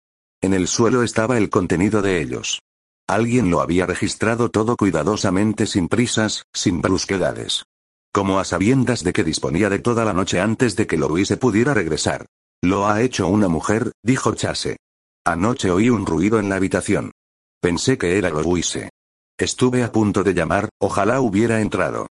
En 0.43 0.55
el 0.55 0.69
suelo 0.69 1.03
estaba 1.03 1.37
el 1.37 1.51
contenido 1.51 2.01
de 2.01 2.21
ellos. 2.21 2.63
Alguien 3.07 3.51
lo 3.51 3.61
había 3.61 3.87
registrado 3.87 4.51
todo 4.51 4.77
cuidadosamente 4.77 5.67
sin 5.67 5.89
prisas, 5.89 6.45
sin 6.55 6.81
brusquedades. 6.81 7.65
Como 8.13 8.39
a 8.39 8.45
sabiendas 8.45 9.05
de 9.05 9.13
que 9.13 9.25
disponía 9.25 9.69
de 9.69 9.81
toda 9.81 10.05
la 10.05 10.13
noche 10.13 10.41
antes 10.41 10.77
de 10.77 10.87
que 10.87 10.97
Louise 10.97 11.37
pudiera 11.37 11.75
regresar. 11.75 12.27
Lo 12.63 12.89
ha 12.89 13.03
hecho 13.03 13.29
una 13.29 13.49
mujer, 13.49 13.93
dijo 14.03 14.35
Chase. 14.35 14.77
Anoche 15.25 15.71
oí 15.71 15.91
un 15.91 16.07
ruido 16.07 16.39
en 16.39 16.49
la 16.49 16.57
habitación. 16.57 17.13
Pensé 17.61 17.99
que 17.99 18.17
era 18.17 18.31
Louise. 18.31 18.91
Estuve 19.39 19.83
a 19.83 19.93
punto 19.93 20.23
de 20.23 20.35
llamar, 20.35 20.69
ojalá 20.79 21.21
hubiera 21.21 21.61
entrado. 21.61 22.07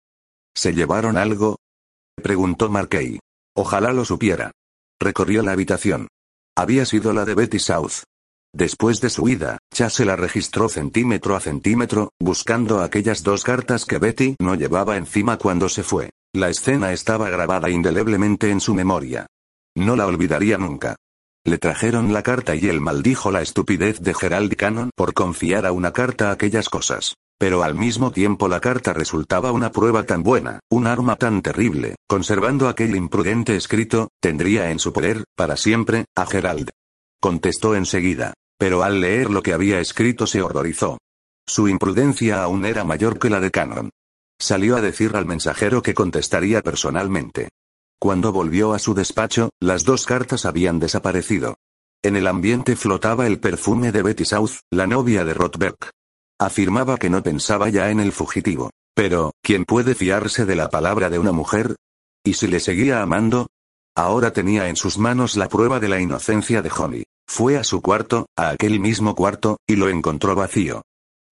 ¿Se 0.56 0.74
llevaron 0.74 1.18
algo? 1.18 1.58
Preguntó 2.16 2.70
Markey. 2.70 3.20
Ojalá 3.56 3.94
lo 3.94 4.04
supiera. 4.06 4.52
Recorrió 5.00 5.44
la 5.44 5.52
habitación. 5.52 6.08
Había 6.56 6.86
sido 6.86 7.14
la 7.14 7.26
de 7.26 7.36
Betty 7.36 7.60
South. 7.60 8.04
Después 8.54 9.02
de 9.02 9.10
su 9.10 9.24
huida, 9.24 9.60
Chase 9.74 10.06
la 10.06 10.16
registró 10.16 10.70
centímetro 10.70 11.36
a 11.36 11.40
centímetro, 11.40 12.12
buscando 12.20 12.82
aquellas 12.82 13.24
dos 13.24 13.44
cartas 13.44 13.86
que 13.86 14.00
Betty 14.00 14.36
no 14.40 14.56
llevaba 14.56 14.98
encima 14.98 15.38
cuando 15.38 15.70
se 15.70 15.84
fue. 15.84 16.10
La 16.34 16.50
escena 16.50 16.94
estaba 16.94 17.30
grabada 17.30 17.70
indeleblemente 17.70 18.50
en 18.50 18.60
su 18.60 18.74
memoria. 18.74 19.28
No 19.76 19.96
la 19.96 20.08
olvidaría 20.08 20.58
nunca. 20.58 20.96
Le 21.46 21.58
trajeron 21.58 22.12
la 22.12 22.24
carta 22.24 22.56
y 22.56 22.68
él 22.68 22.82
maldijo 22.82 23.32
la 23.32 23.42
estupidez 23.42 24.02
de 24.02 24.14
Gerald 24.14 24.56
Cannon 24.56 24.90
por 24.96 25.14
confiar 25.14 25.66
a 25.66 25.72
una 25.72 25.94
carta 25.94 26.32
aquellas 26.32 26.68
cosas. 26.68 27.16
Pero 27.40 27.64
al 27.64 27.76
mismo 27.76 28.12
tiempo 28.12 28.48
la 28.48 28.60
carta 28.60 28.94
resultaba 28.94 29.52
una 29.52 29.72
prueba 29.72 30.04
tan 30.04 30.24
buena, 30.24 30.60
un 30.70 30.88
arma 30.88 31.16
tan 31.16 31.42
terrible, 31.42 31.96
conservando 32.08 32.68
aquel 32.68 32.96
imprudente 32.96 33.56
escrito, 33.56 34.10
tendría 34.20 34.72
en 34.72 34.80
su 34.80 34.92
poder, 34.92 35.24
para 35.36 35.56
siempre, 35.56 36.06
a 36.16 36.26
Gerald. 36.26 36.72
Contestó 37.20 37.76
enseguida. 37.76 38.34
Pero 38.60 38.84
al 38.84 39.02
leer 39.02 39.30
lo 39.30 39.44
que 39.44 39.54
había 39.54 39.80
escrito 39.80 40.26
se 40.26 40.42
horrorizó. 40.42 40.98
Su 41.48 41.68
imprudencia 41.68 42.44
aún 42.44 42.66
era 42.66 42.84
mayor 42.84 43.20
que 43.20 43.30
la 43.30 43.40
de 43.40 43.52
Canon. 43.52 43.90
Salió 44.40 44.76
a 44.78 44.82
decir 44.82 45.16
al 45.16 45.26
mensajero 45.26 45.82
que 45.82 45.94
contestaría 45.94 46.62
personalmente. 46.62 47.50
Cuando 48.00 48.32
volvió 48.32 48.74
a 48.74 48.80
su 48.80 48.94
despacho, 48.94 49.50
las 49.60 49.84
dos 49.84 50.06
cartas 50.06 50.46
habían 50.46 50.80
desaparecido. 50.80 51.56
En 52.04 52.16
el 52.16 52.28
ambiente 52.28 52.76
flotaba 52.76 53.26
el 53.26 53.40
perfume 53.40 53.92
de 53.92 54.04
Betty 54.04 54.26
South, 54.26 54.60
la 54.72 54.86
novia 54.86 55.26
de 55.26 55.34
Rothberg. 55.34 55.78
Afirmaba 56.40 56.98
que 56.98 57.10
no 57.10 57.24
pensaba 57.24 57.70
ya 57.70 57.90
en 57.90 58.00
el 58.00 58.12
fugitivo. 58.12 58.70
Pero, 58.94 59.32
¿quién 59.42 59.66
puede 59.66 59.96
fiarse 59.96 60.46
de 60.46 60.56
la 60.56 60.70
palabra 60.70 61.10
de 61.10 61.18
una 61.20 61.32
mujer? 61.32 61.76
¿Y 62.24 62.34
si 62.34 62.48
le 62.48 62.60
seguía 62.60 63.02
amando? 63.02 63.48
Ahora 63.98 64.32
tenía 64.32 64.70
en 64.70 64.76
sus 64.76 65.00
manos 65.00 65.36
la 65.38 65.50
prueba 65.50 65.80
de 65.80 65.90
la 65.90 66.00
inocencia 66.00 66.62
de 66.62 66.70
Honey. 66.70 67.04
Fue 67.28 67.58
a 67.58 67.64
su 67.64 67.82
cuarto, 67.82 68.28
a 68.38 68.50
aquel 68.50 68.80
mismo 68.80 69.16
cuarto, 69.16 69.58
y 69.66 69.76
lo 69.76 69.90
encontró 69.90 70.36
vacío. 70.36 70.84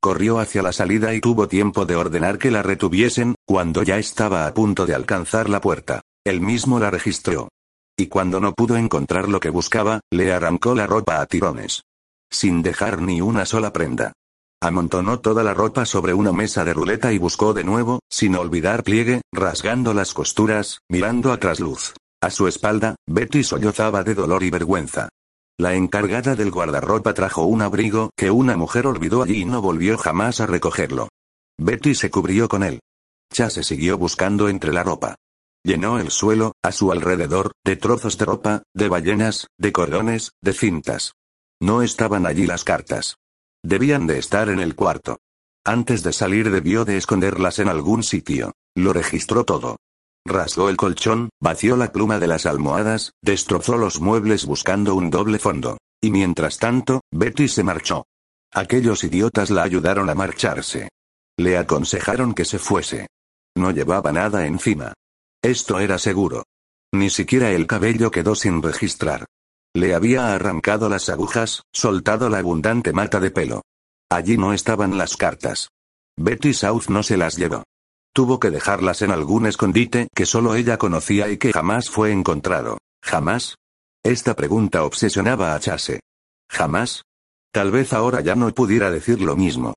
Corrió 0.02 0.40
hacia 0.40 0.64
la 0.64 0.72
salida 0.72 1.14
y 1.14 1.22
tuvo 1.22 1.48
tiempo 1.48 1.86
de 1.86 1.96
ordenar 1.96 2.40
que 2.40 2.50
la 2.50 2.64
retuviesen, 2.64 3.36
cuando 3.46 3.84
ya 3.84 4.00
estaba 4.00 4.48
a 4.48 4.54
punto 4.56 4.88
de 4.88 4.96
alcanzar 4.96 5.48
la 5.48 5.62
puerta. 5.62 6.02
Él 6.26 6.42
mismo 6.42 6.80
la 6.80 6.90
registró. 6.90 7.50
Y 7.96 8.08
cuando 8.08 8.40
no 8.40 8.54
pudo 8.54 8.78
encontrar 8.78 9.30
lo 9.30 9.40
que 9.40 9.52
buscaba, 9.52 10.00
le 10.12 10.34
arrancó 10.34 10.74
la 10.74 10.88
ropa 10.88 11.22
a 11.22 11.28
tirones. 11.28 11.84
Sin 12.32 12.64
dejar 12.64 13.00
ni 13.00 13.22
una 13.22 13.46
sola 13.46 13.74
prenda. 13.74 14.14
Amontonó 14.60 15.20
toda 15.20 15.44
la 15.44 15.54
ropa 15.54 15.86
sobre 15.86 16.16
una 16.16 16.32
mesa 16.32 16.66
de 16.66 16.74
ruleta 16.74 17.14
y 17.14 17.20
buscó 17.20 17.54
de 17.54 17.64
nuevo, 17.64 18.00
sin 18.10 18.36
olvidar 18.36 18.82
pliegue, 18.82 19.22
rasgando 19.32 19.94
las 19.94 20.16
costuras, 20.16 20.80
mirando 20.90 21.32
a 21.32 21.38
trasluz. 21.38 21.94
A 22.26 22.32
su 22.32 22.48
espalda, 22.48 22.96
Betty 23.06 23.44
sollozaba 23.44 24.04
de 24.04 24.16
dolor 24.16 24.42
y 24.42 24.50
vergüenza. 24.50 25.10
La 25.60 25.76
encargada 25.76 26.36
del 26.36 26.50
guardarropa 26.50 27.14
trajo 27.14 27.44
un 27.44 27.62
abrigo 27.62 28.10
que 28.18 28.32
una 28.32 28.58
mujer 28.58 28.88
olvidó 28.88 29.22
allí 29.22 29.42
y 29.42 29.46
no 29.46 29.62
volvió 29.62 29.96
jamás 30.00 30.40
a 30.42 30.48
recogerlo. 30.48 31.10
Betty 31.60 31.94
se 31.94 32.10
cubrió 32.10 32.48
con 32.50 32.64
él. 32.64 32.80
Chase 33.32 33.62
siguió 33.62 34.00
buscando 34.00 34.50
entre 34.50 34.74
la 34.74 34.82
ropa. 34.82 35.18
Llenó 35.64 36.00
el 36.00 36.10
suelo, 36.10 36.54
a 36.64 36.72
su 36.72 36.92
alrededor, 36.92 37.52
de 37.64 37.76
trozos 37.76 38.18
de 38.18 38.26
ropa, 38.26 38.64
de 38.74 38.90
ballenas, 38.90 39.46
de 39.60 39.72
cordones, 39.72 40.32
de 40.42 40.54
cintas. 40.54 41.14
No 41.62 41.84
estaban 41.84 42.26
allí 42.26 42.48
las 42.48 42.64
cartas. 42.64 43.18
Debían 43.64 44.08
de 44.08 44.18
estar 44.18 44.50
en 44.50 44.62
el 44.62 44.74
cuarto. 44.74 45.20
Antes 45.64 46.02
de 46.02 46.12
salir 46.12 46.50
debió 46.50 46.86
de 46.86 46.98
esconderlas 46.98 47.60
en 47.60 47.70
algún 47.70 48.02
sitio. 48.02 48.54
Lo 48.74 48.94
registró 48.94 49.44
todo. 49.46 49.78
Rasgó 50.26 50.70
el 50.70 50.78
colchón, 50.78 51.30
vació 51.40 51.78
la 51.78 51.92
pluma 51.92 52.18
de 52.18 52.28
las 52.28 52.48
almohadas, 52.48 53.14
destrozó 53.22 53.78
los 53.78 54.02
muebles 54.02 54.46
buscando 54.46 54.96
un 54.96 55.12
doble 55.12 55.38
fondo. 55.38 55.78
Y 56.02 56.10
mientras 56.10 56.58
tanto, 56.58 57.02
Betty 57.12 57.48
se 57.48 57.64
marchó. 57.64 58.06
Aquellos 58.52 59.04
idiotas 59.04 59.50
la 59.52 59.64
ayudaron 59.64 60.10
a 60.10 60.16
marcharse. 60.16 60.90
Le 61.38 61.58
aconsejaron 61.58 62.34
que 62.34 62.46
se 62.46 62.58
fuese. 62.58 63.08
No 63.56 63.72
llevaba 63.72 64.12
nada 64.12 64.48
encima. 64.48 64.94
Esto 65.44 65.80
era 65.80 66.00
seguro. 66.00 66.44
Ni 66.94 67.10
siquiera 67.10 67.52
el 67.52 67.68
cabello 67.68 68.10
quedó 68.10 68.36
sin 68.36 68.62
registrar. 68.62 69.26
Le 69.76 69.94
había 69.94 70.34
arrancado 70.34 70.90
las 70.90 71.10
agujas, 71.10 71.64
soltado 71.72 72.30
la 72.30 72.40
abundante 72.40 72.94
mata 72.94 73.20
de 73.20 73.30
pelo. 73.30 73.62
Allí 74.10 74.38
no 74.38 74.54
estaban 74.54 74.98
las 74.98 75.18
cartas. 75.18 75.70
Betty 76.18 76.54
South 76.54 76.86
no 76.88 77.04
se 77.04 77.18
las 77.18 77.36
llevó. 77.36 77.64
Tuvo 78.16 78.40
que 78.40 78.50
dejarlas 78.50 79.02
en 79.02 79.12
algún 79.12 79.46
escondite 79.46 80.08
que 80.16 80.26
solo 80.26 80.56
ella 80.56 80.78
conocía 80.78 81.30
y 81.30 81.38
que 81.38 81.52
jamás 81.52 81.90
fue 81.90 82.14
encontrado. 82.14 82.78
¿Jamás? 83.04 83.56
Esta 84.06 84.38
pregunta 84.38 84.86
obsesionaba 84.86 85.54
a 85.54 85.60
Chase. 85.60 86.00
¿Jamás? 86.50 87.02
Tal 87.52 87.72
vez 87.72 87.92
ahora 87.92 88.22
ya 88.22 88.36
no 88.36 88.50
pudiera 88.54 88.90
decir 88.90 89.20
lo 89.20 89.36
mismo. 89.36 89.74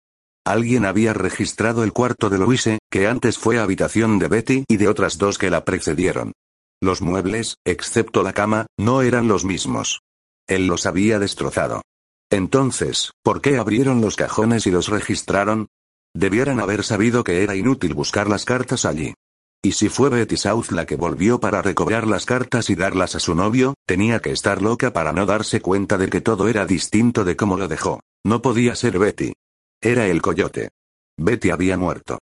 Alguien 0.47 0.85
había 0.85 1.15
registrado 1.15 1.83
el 1.83 1.93
cuarto 1.93 2.31
de 2.31 2.39
Louise, 2.39 2.79
que 2.89 3.09
antes 3.09 3.39
fue 3.39 3.59
habitación 3.59 4.21
de 4.21 4.29
Betty 4.29 4.65
y 4.69 4.77
de 4.77 4.87
otras 4.87 5.19
dos 5.19 5.37
que 5.37 5.51
la 5.51 5.65
precedieron. 5.65 6.33
Los 6.81 7.03
muebles, 7.03 7.57
excepto 7.67 8.23
la 8.23 8.35
cama, 8.35 8.67
no 8.79 9.03
eran 9.03 9.27
los 9.27 9.45
mismos. 9.45 10.03
Él 10.47 10.69
los 10.69 10.87
había 10.87 11.19
destrozado. 11.19 11.83
Entonces, 12.31 13.11
¿por 13.25 13.41
qué 13.41 13.57
abrieron 13.57 14.01
los 14.01 14.15
cajones 14.15 14.69
y 14.69 14.71
los 14.71 14.87
registraron? 14.87 15.67
Debieran 16.15 16.61
haber 16.61 16.85
sabido 16.85 17.25
que 17.25 17.43
era 17.43 17.55
inútil 17.55 17.95
buscar 17.95 18.29
las 18.29 18.45
cartas 18.45 18.85
allí. 18.85 19.15
Y 19.63 19.73
si 19.73 19.89
fue 19.89 20.09
Betty 20.09 20.37
South 20.37 20.71
la 20.71 20.87
que 20.87 20.97
volvió 20.97 21.41
para 21.41 21.63
recobrar 21.63 22.07
las 22.07 22.27
cartas 22.27 22.71
y 22.71 22.77
darlas 22.77 23.17
a 23.17 23.21
su 23.21 23.35
novio, 23.35 23.75
tenía 23.87 24.21
que 24.21 24.31
estar 24.31 24.63
loca 24.63 24.93
para 24.93 25.13
no 25.13 25.27
darse 25.27 25.61
cuenta 25.61 25.99
de 25.99 26.09
que 26.09 26.21
todo 26.21 26.49
era 26.49 26.65
distinto 26.65 27.25
de 27.25 27.37
cómo 27.37 27.57
lo 27.57 27.67
dejó. 27.67 28.01
No 28.25 28.41
podía 28.41 28.75
ser 28.77 28.99
Betty. 28.99 29.33
Era 29.81 30.07
el 30.07 30.23
coyote. 30.23 30.71
Betty 31.19 31.51
había 31.51 31.77
muerto. 31.77 32.19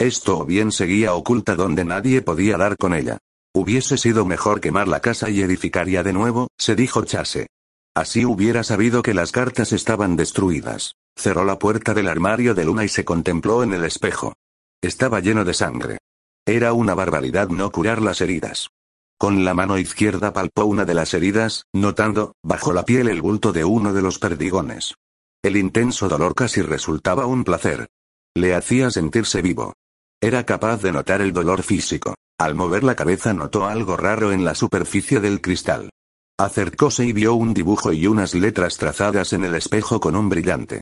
Esto 0.00 0.38
o 0.38 0.44
bien 0.44 0.72
seguía 0.72 1.14
oculta 1.14 1.54
donde 1.54 1.84
nadie 1.84 2.22
podía 2.22 2.56
dar 2.56 2.76
con 2.76 2.94
ella. 2.94 3.18
Hubiese 3.54 3.96
sido 3.98 4.24
mejor 4.24 4.60
quemar 4.60 4.88
la 4.88 5.00
casa 5.00 5.28
y 5.28 5.42
edificaría 5.42 6.02
de 6.02 6.12
nuevo, 6.12 6.48
se 6.58 6.74
dijo 6.74 7.04
Chase. 7.04 7.48
Así 7.94 8.24
hubiera 8.24 8.62
sabido 8.62 9.02
que 9.02 9.14
las 9.14 9.32
cartas 9.32 9.72
estaban 9.72 10.16
destruidas. 10.16 10.94
Cerró 11.20 11.44
la 11.44 11.58
puerta 11.58 11.92
del 11.92 12.08
armario 12.08 12.54
de 12.54 12.64
Luna 12.64 12.82
y 12.82 12.88
se 12.88 13.04
contempló 13.04 13.62
en 13.62 13.74
el 13.74 13.84
espejo. 13.84 14.32
Estaba 14.80 15.20
lleno 15.20 15.44
de 15.44 15.52
sangre. 15.52 15.98
Era 16.46 16.72
una 16.72 16.94
barbaridad 16.94 17.50
no 17.50 17.70
curar 17.70 18.00
las 18.00 18.22
heridas. 18.22 18.70
Con 19.18 19.44
la 19.44 19.52
mano 19.52 19.76
izquierda 19.76 20.32
palpó 20.32 20.64
una 20.64 20.86
de 20.86 20.94
las 20.94 21.12
heridas, 21.12 21.66
notando, 21.74 22.32
bajo 22.42 22.72
la 22.72 22.86
piel 22.86 23.06
el 23.10 23.20
bulto 23.20 23.52
de 23.52 23.66
uno 23.66 23.92
de 23.92 24.00
los 24.00 24.18
perdigones. 24.18 24.94
El 25.42 25.58
intenso 25.58 26.08
dolor 26.08 26.34
casi 26.34 26.62
resultaba 26.62 27.26
un 27.26 27.44
placer. 27.44 27.88
Le 28.34 28.54
hacía 28.54 28.90
sentirse 28.90 29.42
vivo. 29.42 29.74
Era 30.22 30.46
capaz 30.46 30.80
de 30.80 30.90
notar 30.90 31.20
el 31.20 31.34
dolor 31.34 31.62
físico. 31.62 32.14
Al 32.38 32.54
mover 32.54 32.82
la 32.82 32.94
cabeza 32.94 33.34
notó 33.34 33.66
algo 33.66 33.98
raro 33.98 34.32
en 34.32 34.42
la 34.42 34.54
superficie 34.54 35.20
del 35.20 35.42
cristal. 35.42 35.90
Acercóse 36.38 37.04
y 37.04 37.12
vio 37.12 37.34
un 37.34 37.52
dibujo 37.52 37.92
y 37.92 38.06
unas 38.06 38.34
letras 38.34 38.78
trazadas 38.78 39.34
en 39.34 39.44
el 39.44 39.54
espejo 39.54 40.00
con 40.00 40.16
un 40.16 40.30
brillante. 40.30 40.80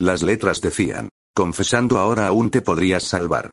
Las 0.00 0.22
letras 0.22 0.62
decían, 0.62 1.10
confesando 1.34 1.98
ahora 1.98 2.26
aún 2.26 2.50
te 2.50 2.62
podrías 2.62 3.04
salvar. 3.04 3.50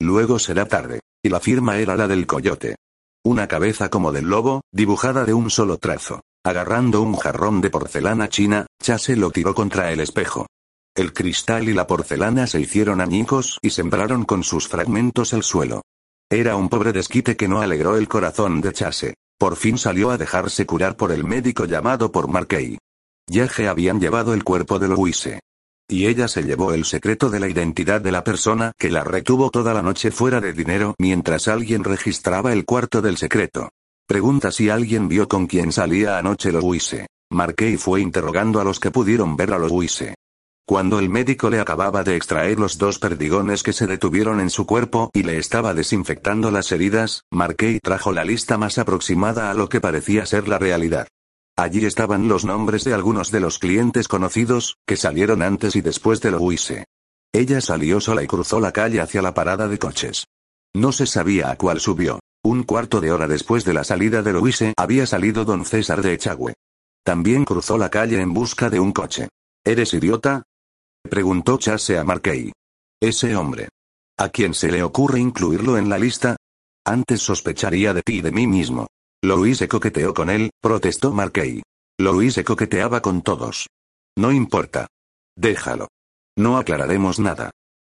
Luego 0.00 0.38
será 0.38 0.64
tarde. 0.64 1.00
Y 1.22 1.28
la 1.28 1.40
firma 1.40 1.76
era 1.76 1.94
la 1.94 2.08
del 2.08 2.26
coyote. 2.26 2.76
Una 3.22 3.46
cabeza 3.46 3.90
como 3.90 4.10
del 4.10 4.24
lobo, 4.24 4.62
dibujada 4.72 5.26
de 5.26 5.34
un 5.34 5.50
solo 5.50 5.76
trazo. 5.76 6.22
Agarrando 6.42 7.02
un 7.02 7.14
jarrón 7.16 7.60
de 7.60 7.68
porcelana 7.68 8.30
china, 8.30 8.64
Chase 8.82 9.14
lo 9.14 9.30
tiró 9.30 9.54
contra 9.54 9.92
el 9.92 10.00
espejo. 10.00 10.46
El 10.96 11.12
cristal 11.12 11.68
y 11.68 11.74
la 11.74 11.86
porcelana 11.86 12.46
se 12.46 12.60
hicieron 12.60 13.02
añicos 13.02 13.58
y 13.60 13.68
sembraron 13.68 14.24
con 14.24 14.42
sus 14.42 14.68
fragmentos 14.68 15.34
el 15.34 15.42
suelo. 15.42 15.82
Era 16.30 16.56
un 16.56 16.70
pobre 16.70 16.94
desquite 16.94 17.36
que 17.36 17.46
no 17.46 17.60
alegró 17.60 17.98
el 17.98 18.08
corazón 18.08 18.62
de 18.62 18.72
Chase. 18.72 19.14
Por 19.38 19.56
fin 19.56 19.76
salió 19.76 20.08
a 20.10 20.16
dejarse 20.16 20.64
curar 20.64 20.96
por 20.96 21.12
el 21.12 21.24
médico 21.24 21.66
llamado 21.66 22.10
por 22.10 22.26
Marquey. 22.28 22.78
Ya 23.28 23.46
que 23.48 23.68
habían 23.68 24.00
llevado 24.00 24.32
el 24.32 24.44
cuerpo 24.44 24.78
de 24.78 24.88
Louise. 24.88 25.40
Y 25.90 26.06
ella 26.06 26.28
se 26.28 26.44
llevó 26.44 26.72
el 26.72 26.84
secreto 26.84 27.30
de 27.30 27.40
la 27.40 27.48
identidad 27.48 28.00
de 28.00 28.12
la 28.12 28.22
persona 28.22 28.70
que 28.78 28.90
la 28.90 29.02
retuvo 29.02 29.50
toda 29.50 29.74
la 29.74 29.82
noche 29.82 30.12
fuera 30.12 30.40
de 30.40 30.52
dinero 30.52 30.94
mientras 30.98 31.48
alguien 31.48 31.82
registraba 31.82 32.52
el 32.52 32.64
cuarto 32.64 33.02
del 33.02 33.16
secreto. 33.16 33.70
Pregunta 34.06 34.52
si 34.52 34.70
alguien 34.70 35.08
vio 35.08 35.26
con 35.26 35.48
quién 35.48 35.72
salía 35.72 36.16
anoche 36.16 36.52
Louise. 36.52 37.08
Marquey 37.32 37.76
fue 37.76 38.02
interrogando 38.02 38.60
a 38.60 38.64
los 38.64 38.78
que 38.78 38.92
pudieron 38.92 39.36
ver 39.36 39.52
a 39.52 39.58
Louise. 39.58 40.14
Cuando 40.64 41.00
el 41.00 41.10
médico 41.10 41.50
le 41.50 41.58
acababa 41.58 42.04
de 42.04 42.14
extraer 42.14 42.60
los 42.60 42.78
dos 42.78 43.00
perdigones 43.00 43.64
que 43.64 43.72
se 43.72 43.88
detuvieron 43.88 44.38
en 44.38 44.50
su 44.50 44.66
cuerpo 44.66 45.10
y 45.12 45.24
le 45.24 45.38
estaba 45.38 45.74
desinfectando 45.74 46.52
las 46.52 46.70
heridas, 46.70 47.24
Marquey 47.32 47.80
trajo 47.80 48.12
la 48.12 48.24
lista 48.24 48.56
más 48.58 48.78
aproximada 48.78 49.50
a 49.50 49.54
lo 49.54 49.68
que 49.68 49.80
parecía 49.80 50.24
ser 50.24 50.46
la 50.46 50.60
realidad. 50.60 51.08
Allí 51.60 51.84
estaban 51.84 52.26
los 52.26 52.46
nombres 52.46 52.84
de 52.84 52.94
algunos 52.94 53.30
de 53.30 53.38
los 53.38 53.58
clientes 53.58 54.08
conocidos, 54.08 54.78
que 54.86 54.96
salieron 54.96 55.42
antes 55.42 55.76
y 55.76 55.82
después 55.82 56.22
de 56.22 56.30
Louise. 56.30 56.86
Ella 57.34 57.60
salió 57.60 58.00
sola 58.00 58.22
y 58.22 58.26
cruzó 58.26 58.60
la 58.60 58.72
calle 58.72 59.02
hacia 59.02 59.20
la 59.20 59.34
parada 59.34 59.68
de 59.68 59.78
coches. 59.78 60.24
No 60.74 60.90
se 60.90 61.04
sabía 61.04 61.50
a 61.50 61.56
cuál 61.56 61.78
subió. 61.78 62.18
Un 62.42 62.62
cuarto 62.62 63.02
de 63.02 63.12
hora 63.12 63.28
después 63.28 63.66
de 63.66 63.74
la 63.74 63.84
salida 63.84 64.22
de 64.22 64.32
Louise 64.32 64.72
había 64.74 65.06
salido 65.06 65.44
don 65.44 65.66
César 65.66 66.00
de 66.00 66.14
Echagüe. 66.14 66.54
También 67.04 67.44
cruzó 67.44 67.76
la 67.76 67.90
calle 67.90 68.18
en 68.22 68.32
busca 68.32 68.70
de 68.70 68.80
un 68.80 68.92
coche. 68.92 69.28
¿Eres 69.62 69.92
idiota? 69.92 70.44
Preguntó 71.10 71.58
Chase 71.58 71.98
a 71.98 72.04
Markey. 72.04 72.52
Ese 73.02 73.36
hombre. 73.36 73.68
¿A 74.16 74.30
quién 74.30 74.54
se 74.54 74.72
le 74.72 74.82
ocurre 74.82 75.20
incluirlo 75.20 75.76
en 75.76 75.90
la 75.90 75.98
lista? 75.98 76.36
Antes 76.86 77.20
sospecharía 77.20 77.92
de 77.92 78.00
ti 78.00 78.14
y 78.14 78.22
de 78.22 78.32
mí 78.32 78.46
mismo. 78.46 78.86
Louise 79.22 79.68
coqueteó 79.68 80.14
con 80.14 80.30
él, 80.30 80.50
protestó 80.62 81.12
Markey. 81.12 81.62
Louise 81.98 82.42
coqueteaba 82.42 83.02
con 83.02 83.20
todos. 83.20 83.66
No 84.16 84.32
importa. 84.32 84.86
Déjalo. 85.36 85.88
No 86.38 86.56
aclararemos 86.56 87.18
nada. 87.18 87.50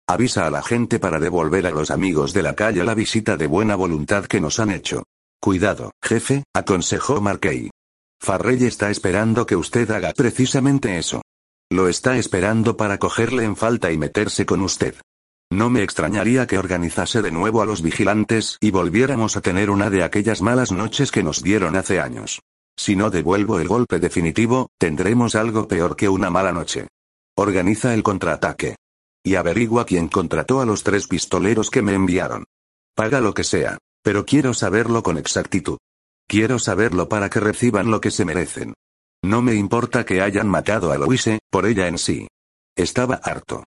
Avisa 0.09 0.47
a 0.47 0.51
la 0.51 0.63
gente 0.63 0.99
para 0.99 1.21
devolver 1.21 1.67
a 1.67 1.71
los 1.71 1.91
amigos 1.91 2.33
de 2.33 2.43
la 2.43 2.55
calle 2.55 2.83
la 2.83 2.95
visita 2.95 3.37
de 3.37 3.47
buena 3.47 3.77
voluntad 3.77 4.25
que 4.25 4.41
nos 4.41 4.59
han 4.59 4.71
hecho. 4.71 5.05
Cuidado, 5.39 5.93
jefe, 6.03 6.45
aconsejó 6.55 7.21
Markey. 7.21 7.71
Farrell 8.19 8.63
está 8.63 8.91
esperando 8.91 9.45
que 9.45 9.55
usted 9.55 9.91
haga 9.91 10.13
precisamente 10.15 10.97
eso. 10.99 11.21
Lo 11.71 11.89
está 11.89 12.17
esperando 12.17 12.79
para 12.79 12.97
cogerle 12.97 13.45
en 13.45 13.55
falta 13.55 13.93
y 13.93 13.99
meterse 13.99 14.47
con 14.47 14.63
usted. 14.63 14.95
No 15.51 15.71
me 15.71 15.83
extrañaría 15.83 16.47
que 16.47 16.59
organizase 16.59 17.23
de 17.23 17.31
nuevo 17.31 17.63
a 17.63 17.67
los 17.67 17.81
vigilantes 17.81 18.59
y 18.61 18.71
volviéramos 18.71 19.37
a 19.37 19.41
tener 19.41 19.71
una 19.71 19.89
de 19.89 20.03
aquellas 20.03 20.43
malas 20.43 20.73
noches 20.73 21.11
que 21.11 21.23
nos 21.23 21.43
dieron 21.43 21.75
hace 21.75 22.01
años. 22.01 22.43
Si 22.77 22.97
no 22.97 23.11
devuelvo 23.11 23.59
el 23.59 23.67
golpe 23.67 23.99
definitivo, 23.99 24.71
tendremos 24.79 25.35
algo 25.35 25.67
peor 25.67 25.97
que 25.97 26.09
una 26.09 26.31
mala 26.31 26.53
noche. 26.53 26.89
Organiza 27.37 27.95
el 27.95 28.03
contraataque. 28.03 28.77
Y 29.25 29.35
averigua 29.35 29.85
quién 29.85 30.09
contrató 30.09 30.61
a 30.61 30.67
los 30.67 30.85
tres 30.85 31.09
pistoleros 31.09 31.71
que 31.71 31.83
me 31.83 31.95
enviaron. 31.95 32.45
Paga 32.95 33.21
lo 33.21 33.35
que 33.35 33.45
sea. 33.45 33.79
Pero 34.03 34.25
quiero 34.25 34.55
saberlo 34.55 35.03
con 35.03 35.19
exactitud. 35.19 35.79
Quiero 36.27 36.59
saberlo 36.59 37.09
para 37.09 37.31
que 37.31 37.41
reciban 37.41 37.91
lo 37.91 38.01
que 38.01 38.11
se 38.11 38.25
merecen. 38.25 38.75
No 39.23 39.43
me 39.43 39.55
importa 39.55 40.05
que 40.05 40.21
hayan 40.21 40.49
matado 40.49 40.93
a 40.93 40.99
Louise, 40.99 41.41
por 41.51 41.67
ella 41.67 41.89
en 41.89 41.99
sí. 41.99 42.29
Estaba 42.77 43.17
harto. 43.17 43.65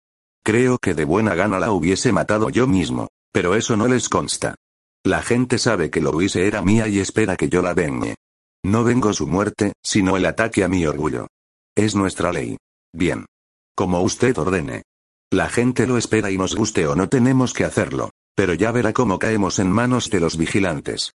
Creo 0.48 0.78
que 0.78 0.94
de 0.94 1.04
buena 1.04 1.36
gana 1.36 1.60
la 1.60 1.74
hubiese 1.74 2.14
matado 2.14 2.50
yo 2.50 2.68
mismo, 2.68 3.10
pero 3.34 3.54
eso 3.54 3.76
no 3.76 3.86
les 3.90 4.08
consta. 4.08 4.56
La 5.04 5.22
gente 5.22 5.58
sabe 5.58 5.90
que 5.90 6.00
Louise 6.00 6.48
era 6.48 6.62
mía 6.62 6.88
y 6.88 7.00
espera 7.00 7.36
que 7.36 7.50
yo 7.50 7.62
la 7.62 7.74
vengue. 7.74 8.16
No 8.64 8.86
vengo 8.86 9.12
su 9.12 9.28
muerte, 9.28 9.74
sino 9.84 10.16
el 10.16 10.26
ataque 10.26 10.64
a 10.64 10.70
mi 10.70 10.86
orgullo. 10.86 11.28
Es 11.76 11.96
nuestra 11.96 12.32
ley. 12.32 12.56
Bien. 12.94 13.26
Como 13.76 14.00
usted 14.00 14.38
ordene. 14.38 14.84
La 15.34 15.50
gente 15.50 15.86
lo 15.86 15.98
espera 15.98 16.32
y 16.32 16.38
nos 16.38 16.56
guste 16.56 16.88
o 16.88 16.96
no 16.96 17.10
tenemos 17.10 17.54
que 17.54 17.66
hacerlo. 17.66 18.12
Pero 18.34 18.54
ya 18.54 18.72
verá 18.72 18.94
cómo 18.94 19.20
caemos 19.20 19.60
en 19.60 19.70
manos 19.70 20.10
de 20.10 20.22
los 20.22 20.38
vigilantes. 20.38 21.12